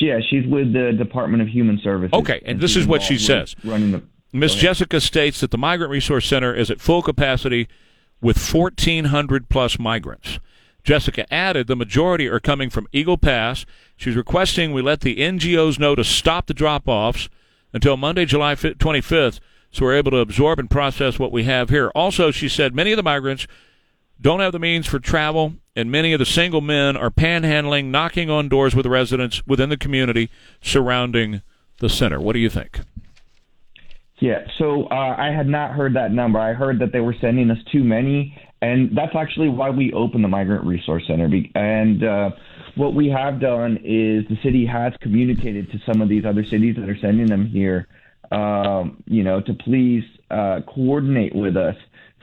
[0.00, 2.14] Yeah, she's with the Department of Human Services.
[2.14, 3.54] Okay, and this is what she says.
[3.62, 4.02] Running the.
[4.32, 7.68] Miss Jessica states that the Migrant Resource Center is at full capacity
[8.22, 10.38] with 1,400 plus migrants.
[10.84, 13.66] Jessica added the majority are coming from Eagle Pass.
[13.96, 17.28] She's requesting we let the NGOs know to stop the drop offs
[17.72, 19.40] until Monday, July 25th,
[19.70, 21.90] so we're able to absorb and process what we have here.
[21.94, 23.46] Also, she said many of the migrants
[24.20, 28.28] don't have the means for travel, and many of the single men are panhandling, knocking
[28.28, 30.28] on doors with residents within the community
[30.60, 31.42] surrounding
[31.78, 32.20] the center.
[32.20, 32.80] What do you think?
[34.18, 36.38] Yeah, so uh, I had not heard that number.
[36.38, 40.22] I heard that they were sending us too many, and that's actually why we opened
[40.22, 41.30] the Migrant Resource Center.
[41.54, 42.30] And uh,
[42.74, 46.76] what we have done is the city has communicated to some of these other cities
[46.76, 47.88] that are sending them here,
[48.30, 51.74] um, you know, to please uh, coordinate with us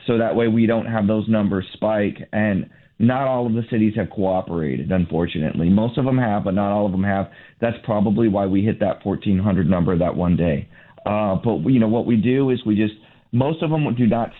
[0.06, 2.16] so that way we don't have those numbers spike.
[2.32, 5.68] And not all of the cities have cooperated, unfortunately.
[5.68, 7.30] Most of them have, but not all of them have.
[7.60, 10.68] That's probably why we hit that 1,400 number that one day.
[11.06, 12.94] Uh, but you know what we do is we just
[13.30, 14.30] most of them do not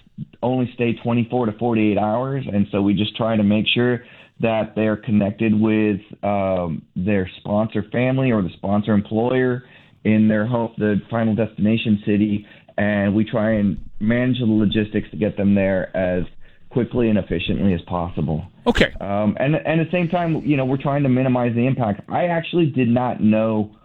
[0.43, 4.03] only stay 24 to 48 hours, and so we just try to make sure
[4.41, 9.65] that they're connected with um, their sponsor family or the sponsor employer
[10.05, 12.47] in their home, the final destination city,
[12.77, 16.25] and we try and manage the logistics to get them there as
[16.71, 18.45] quickly and efficiently as possible.
[18.67, 18.93] Okay.
[19.01, 22.03] Um, and and at the same time, you know, we're trying to minimize the impact.
[22.09, 23.77] I actually did not know,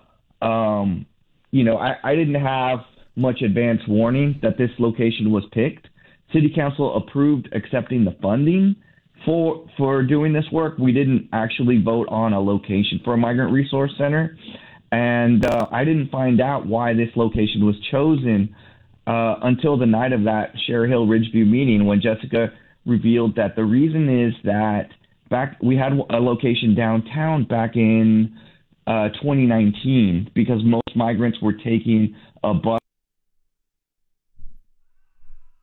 [0.42, 1.06] um,
[1.52, 2.80] you know, I, I didn't have
[3.16, 5.88] much advance warning that this location was picked.
[6.34, 8.76] City Council approved accepting the funding
[9.26, 10.78] for for doing this work.
[10.78, 14.38] We didn't actually vote on a location for a migrant resource center,
[14.94, 18.56] and uh, I didn't find out why this location was chosen
[19.08, 22.54] uh, until the night of that Shearer Hill Ridgeview meeting when Jessica
[22.86, 24.90] revealed that the reason is that
[25.32, 28.38] back we had a location downtown back in
[28.86, 32.80] uh, 2019 because most migrants were taking a bus.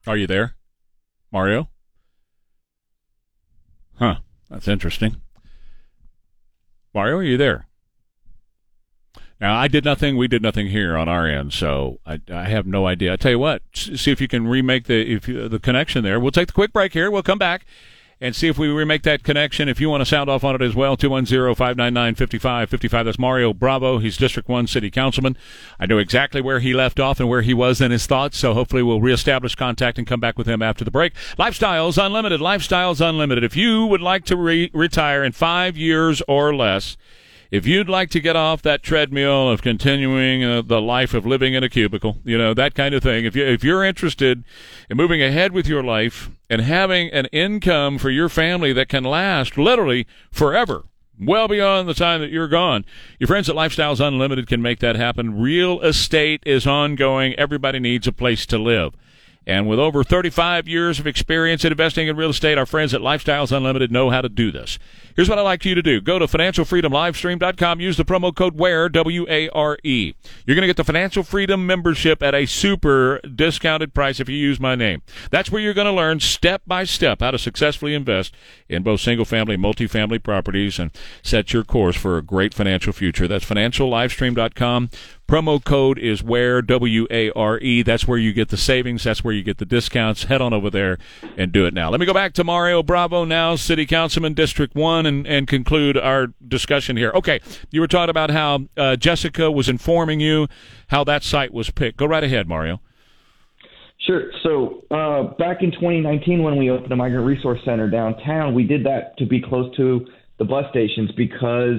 [0.08, 0.56] Are you there,
[1.30, 1.68] Mario?
[3.96, 4.16] Huh.
[4.48, 5.20] That's interesting.
[6.92, 7.68] Mario, are you there?
[9.41, 10.16] Now, I did nothing.
[10.16, 13.14] We did nothing here on our end, so I, I have no idea.
[13.14, 16.20] I tell you what, see if you can remake the if you, the connection there.
[16.20, 17.11] We'll take the quick break here.
[17.11, 17.64] We'll come back
[18.20, 19.68] and see if we remake that connection.
[19.68, 23.05] If you want to sound off on it as well, 210-599-5555.
[23.05, 23.99] That's Mario Bravo.
[23.99, 25.38] He's District 1 City Councilman.
[25.78, 28.53] I know exactly where he left off and where he was in his thoughts, so
[28.53, 31.14] hopefully we'll reestablish contact and come back with him after the break.
[31.38, 32.41] Lifestyles Unlimited.
[32.41, 33.43] Lifestyles Unlimited.
[33.43, 36.99] If you would like to re- retire in five years or less,
[37.51, 41.55] if you'd like to get off that treadmill of continuing uh, the life of living
[41.55, 43.24] in a cubicle, you know that kind of thing.
[43.24, 44.44] If you if you're interested
[44.88, 49.05] in moving ahead with your life and having an income for your family that can
[49.05, 50.84] last literally forever,
[51.18, 52.84] well beyond the time that you're gone,
[53.18, 55.40] your friends at Lifestyles Unlimited can make that happen.
[55.40, 57.34] Real estate is ongoing.
[57.34, 58.94] Everybody needs a place to live.
[59.47, 63.01] And with over 35 years of experience in investing in real estate, our friends at
[63.01, 64.78] Lifestyles Unlimited know how to do this.
[65.16, 66.01] Here's what I'd like you to do.
[66.01, 67.80] Go to financialfreedomlivestream.com.
[67.80, 70.14] Use the promo code WARE, W-A-R-E.
[70.47, 74.36] You're going to get the Financial Freedom membership at a super discounted price if you
[74.36, 75.03] use my name.
[75.30, 78.34] That's where you're going to learn step by step how to successfully invest
[78.68, 80.91] in both single family and multifamily properties and
[81.22, 83.26] set your course for a great financial future.
[83.26, 84.91] That's financiallivestream.com.
[85.30, 87.84] Promo code is WARE W A R E.
[87.84, 89.04] That's where you get the savings.
[89.04, 90.24] That's where you get the discounts.
[90.24, 90.98] Head on over there
[91.36, 91.88] and do it now.
[91.88, 95.96] Let me go back to Mario Bravo now, City Councilman District One, and, and conclude
[95.96, 97.12] our discussion here.
[97.14, 97.38] Okay,
[97.70, 100.48] you were talking about how uh, Jessica was informing you
[100.88, 101.98] how that site was picked.
[101.98, 102.80] Go right ahead, Mario.
[104.04, 104.32] Sure.
[104.42, 108.84] So uh, back in 2019, when we opened a migrant resource center downtown, we did
[108.84, 110.08] that to be close to
[110.40, 111.78] the bus stations because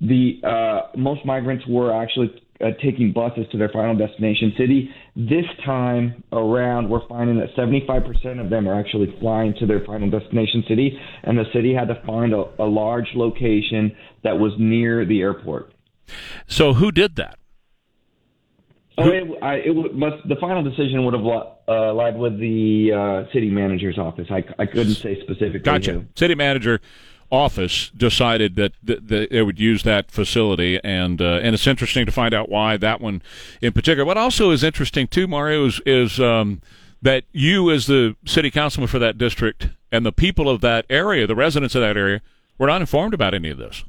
[0.00, 2.30] the uh, most migrants were actually
[2.60, 4.90] uh, taking buses to their final destination city.
[5.14, 10.10] This time around, we're finding that 75% of them are actually flying to their final
[10.10, 13.94] destination city, and the city had to find a, a large location
[14.24, 15.72] that was near the airport.
[16.46, 17.38] So who did that?
[18.98, 20.26] Oh, it, I, it must.
[20.26, 21.24] The final decision would have
[21.68, 24.28] uh, lied with the uh, city manager's office.
[24.30, 25.60] I, I couldn't say specifically.
[25.60, 25.92] Gotcha.
[25.92, 26.04] who.
[26.14, 26.80] City manager
[27.36, 32.06] office decided that, that, that they would use that facility, and uh, and it's interesting
[32.06, 33.22] to find out why that one
[33.60, 34.04] in particular.
[34.04, 36.60] What also is interesting too, Mario, is, is um,
[37.02, 41.26] that you, as the city councilman for that district, and the people of that area,
[41.26, 42.20] the residents of that area,
[42.58, 43.84] were not informed about any of this.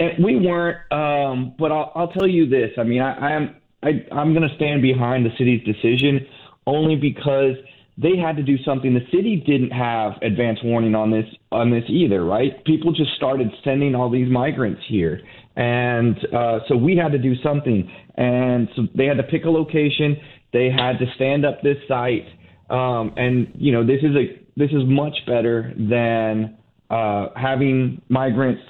[0.00, 2.70] And we weren't, um, but I'll, I'll tell you this.
[2.78, 6.26] I mean, I, I'm I, I'm going to stand behind the city's decision
[6.66, 7.56] only because
[7.96, 8.92] they had to do something.
[8.92, 12.64] The city didn't have advance warning on this on this either, right?
[12.64, 15.20] People just started sending all these migrants here,
[15.56, 17.88] and uh, so we had to do something.
[18.16, 20.16] And so they had to pick a location.
[20.52, 22.26] They had to stand up this site,
[22.68, 26.56] um, and you know this is a this is much better than
[26.90, 28.62] uh, having migrants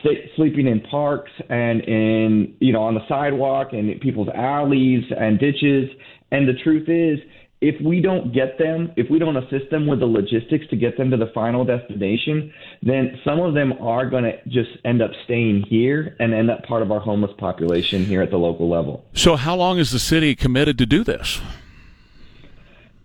[0.00, 5.38] st- sleeping in parks and in you know on the sidewalk and people's alleys and
[5.38, 5.88] ditches.
[6.32, 7.20] And the truth is,
[7.60, 10.98] if we don't get them, if we don't assist them with the logistics to get
[10.98, 12.52] them to the final destination,
[12.82, 16.62] then some of them are going to just end up staying here and end up
[16.64, 19.04] part of our homeless population here at the local level.
[19.14, 21.40] So, how long is the city committed to do this?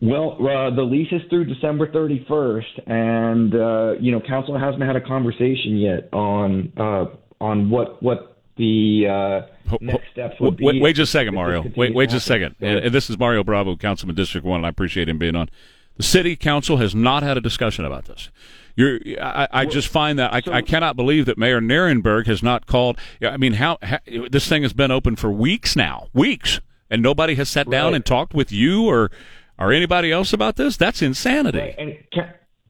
[0.01, 4.95] Well, uh, the lease is through December 31st, and uh, you know, council hasn't had
[4.95, 7.05] a conversation yet on uh,
[7.39, 9.41] on what what the uh,
[9.81, 10.65] next steps would be.
[10.65, 11.63] Wait, wait just a second, Mario.
[11.75, 12.55] Wait, wait just a second.
[12.59, 14.57] And, this is Mario Bravo, Councilman District One.
[14.57, 15.49] And I appreciate him being on.
[15.97, 18.29] The city council has not had a discussion about this.
[18.75, 22.65] You're, I, I just find that I, I cannot believe that Mayor Nirenberg has not
[22.65, 22.97] called.
[23.21, 23.99] I mean, how, how
[24.29, 27.95] this thing has been open for weeks now, weeks, and nobody has sat down Right.
[27.95, 29.11] and talked with you or
[29.59, 30.77] or anybody else about this.
[30.77, 31.59] That's insanity.
[31.59, 31.97] Right, and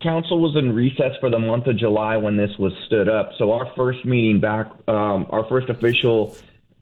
[0.02, 3.32] council was in recess for the month of July when this was stood up.
[3.38, 6.36] So our first meeting back, um, our first official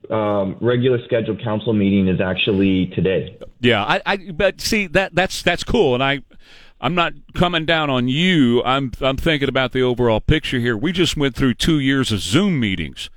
[0.09, 3.38] um, regular scheduled council meeting is actually today.
[3.59, 6.22] Yeah, I, I but see that that's that's cool, and I
[6.82, 8.63] I'm not coming down on you.
[8.63, 10.78] I'm I'm thinking about the overall picture here.
[10.78, 13.09] We just went through two years of Zoom meetings.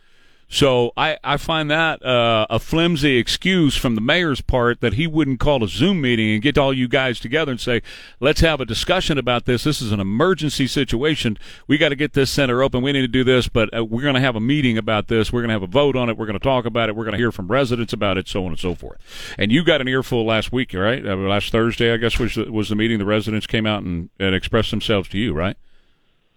[0.52, 5.06] So I, I find that uh, a flimsy excuse from the mayor's part that he
[5.06, 7.80] wouldn't call a Zoom meeting and get all you guys together and say,
[8.20, 9.64] let's have a discussion about this.
[9.64, 11.38] This is an emergency situation.
[11.66, 12.82] We got to get this center open.
[12.82, 15.32] We need to do this, but uh, we're going to have a meeting about this.
[15.32, 16.18] We're going to have a vote on it.
[16.18, 16.96] We're going to talk about it.
[16.96, 18.98] We're going to hear from residents about it, so on and so forth.
[19.38, 21.02] And you got an earful last week, right?
[21.02, 22.98] Uh, last Thursday, I guess, was the, was the meeting.
[22.98, 25.56] The residents came out and, and expressed themselves to you, right?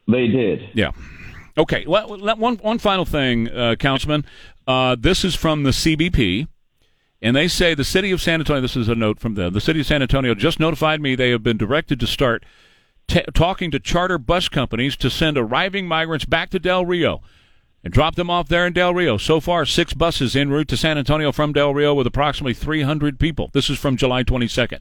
[0.08, 0.70] They did.
[0.74, 0.92] Yeah.
[1.58, 1.86] Okay.
[1.88, 4.26] Well, one one final thing, uh, Councilman.
[4.68, 6.48] Uh, this is from the CBP,
[7.22, 8.62] and they say the city of San Antonio.
[8.62, 9.54] This is a note from them.
[9.54, 12.44] The city of San Antonio just notified me they have been directed to start
[13.08, 17.22] t- talking to charter bus companies to send arriving migrants back to Del Rio.
[17.84, 19.16] and drop them off there in Del Rio.
[19.16, 23.20] So far, six buses en route to San Antonio from Del Rio with approximately 300
[23.20, 23.52] people.
[23.54, 24.80] This is from July 22nd.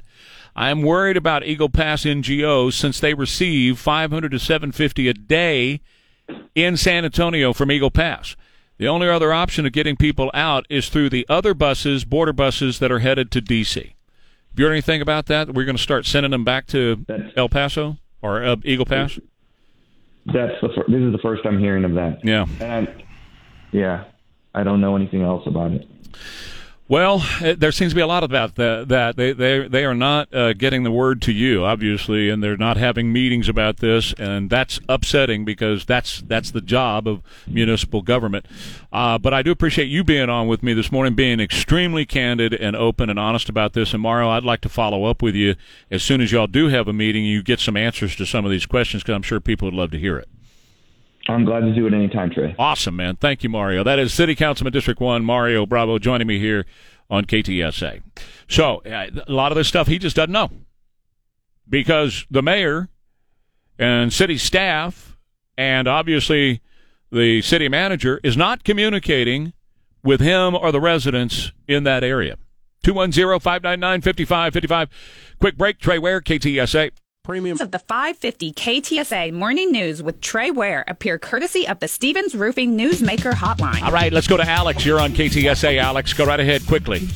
[0.56, 5.82] I am worried about Eagle Pass NGOs since they receive 500 to 750 a day
[6.54, 8.36] in San Antonio from Eagle Pass.
[8.78, 12.78] The only other option of getting people out is through the other buses, border buses
[12.80, 13.80] that are headed to D.C.
[13.80, 15.54] Have you heard anything about that?
[15.54, 19.18] We're going to start sending them back to That's- El Paso or uh, Eagle Pass?
[20.26, 22.20] That's the fir- this is the first I'm hearing of that.
[22.24, 22.46] Yeah.
[22.60, 23.04] And I,
[23.72, 24.04] yeah,
[24.54, 25.86] I don't know anything else about it.
[26.86, 28.88] Well, eh, there seems to be a lot about that.
[28.88, 32.58] That they they they are not uh, getting the word to you, obviously, and they're
[32.58, 38.02] not having meetings about this, and that's upsetting because that's that's the job of municipal
[38.02, 38.44] government.
[38.92, 42.52] Uh, but I do appreciate you being on with me this morning, being extremely candid
[42.52, 43.94] and open and honest about this.
[43.94, 45.54] And Mario, I'd like to follow up with you
[45.90, 47.24] as soon as y'all do have a meeting.
[47.24, 49.90] You get some answers to some of these questions because I'm sure people would love
[49.92, 50.28] to hear it.
[51.28, 52.54] I'm glad to do it anytime, Trey.
[52.58, 53.16] Awesome, man.
[53.16, 53.82] Thank you, Mario.
[53.82, 56.66] That is City Councilman District 1, Mario Bravo, joining me here
[57.08, 58.02] on KTSA.
[58.48, 60.50] So, uh, a lot of this stuff he just doesn't know
[61.68, 62.88] because the mayor
[63.78, 65.16] and city staff
[65.56, 66.60] and obviously
[67.10, 69.52] the city manager is not communicating
[70.02, 72.36] with him or the residents in that area.
[72.82, 74.88] 210 599 5555.
[75.40, 75.78] Quick break.
[75.78, 76.90] Trey Ware, KTSA.
[77.26, 82.76] Of the 550 KTSA Morning News with Trey Ware appear courtesy of the Stevens Roofing
[82.76, 83.80] Newsmaker Hotline.
[83.80, 84.84] All right, let's go to Alex.
[84.84, 85.78] You're on KTSA.
[85.78, 87.08] Alex, go right ahead quickly.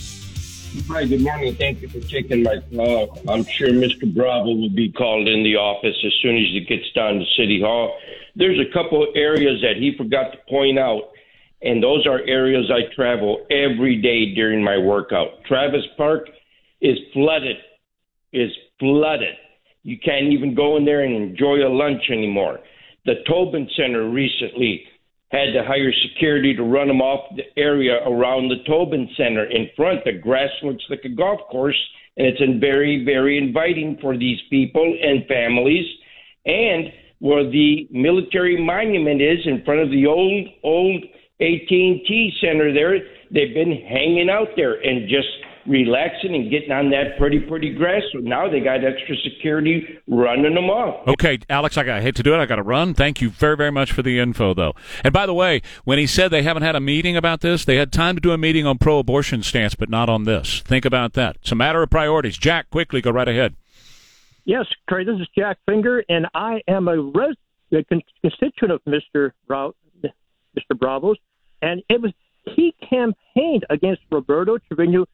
[0.89, 1.55] Hi, good morning.
[1.57, 3.21] Thank you for taking my call.
[3.29, 4.11] I'm sure Mr.
[4.15, 7.61] Bravo will be called in the office as soon as he gets down to City
[7.61, 7.95] Hall.
[8.35, 11.11] There's a couple areas that he forgot to point out,
[11.61, 15.45] and those are areas I travel every day during my workout.
[15.45, 16.31] Travis Park
[16.81, 17.59] is flooded,
[18.33, 18.51] is
[18.81, 19.35] flooded.
[19.83, 22.61] You can't even go in there and enjoy a lunch anymore.
[23.07, 24.85] The Tobin Center recently
[25.31, 29.69] had to hire security to run them off the area around the Tobin Center in
[29.77, 30.05] front.
[30.05, 31.79] The grass looks like a golf course,
[32.17, 35.85] and it's very, very inviting for these people and families.
[36.47, 41.03] And where the military monument is in front of the old, old
[41.41, 42.99] AT&T Center there,
[43.31, 45.29] they've been hanging out there and just
[45.69, 48.03] relaxing and getting on that pretty, pretty grass.
[48.13, 51.07] So now they got extra security running them off.
[51.07, 52.39] Okay, Alex, I, got, I hate to do it.
[52.39, 52.95] I got to run.
[52.95, 54.75] Thank you very, very much for the info, though.
[55.05, 57.77] And by the way, when he said they haven't had a meeting about this, they
[57.77, 60.61] had time to do a meeting on pro-abortion stance, but not on this.
[60.61, 61.37] Think about that.
[61.43, 62.39] It's a matter of priorities.
[62.39, 63.55] Jack, quickly, go right ahead.
[64.45, 67.37] Yes, Trey, this is Jack Finger, and I am a, res-
[67.73, 69.33] a con- constituent of Mr.
[69.47, 70.79] Bra- Mr.
[70.79, 71.19] Bravos,
[71.61, 72.13] and it was
[72.57, 75.05] he campaigned against Roberto Trevino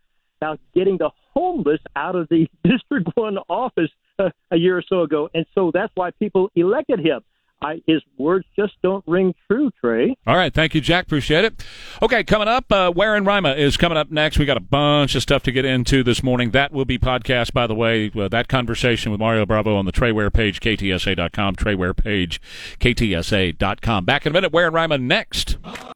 [0.44, 5.02] about getting the homeless out of the District One office uh, a year or so
[5.02, 7.22] ago, and so that's why people elected him.
[7.62, 10.14] I, his words just don't ring true, Trey.
[10.26, 11.06] All right, thank you, Jack.
[11.06, 11.64] Appreciate it.
[12.02, 14.38] Okay, coming up, uh, Where in Rima is coming up next.
[14.38, 16.50] We got a bunch of stuff to get into this morning.
[16.50, 18.10] That will be podcast, by the way.
[18.14, 21.54] Uh, that conversation with Mario Bravo on the Trey Ware page, ktsa.com.
[21.54, 22.38] Trey Ware page,
[22.80, 24.04] ktsa.com.
[24.04, 24.52] Back in a minute.
[24.52, 25.56] Where in Rima next.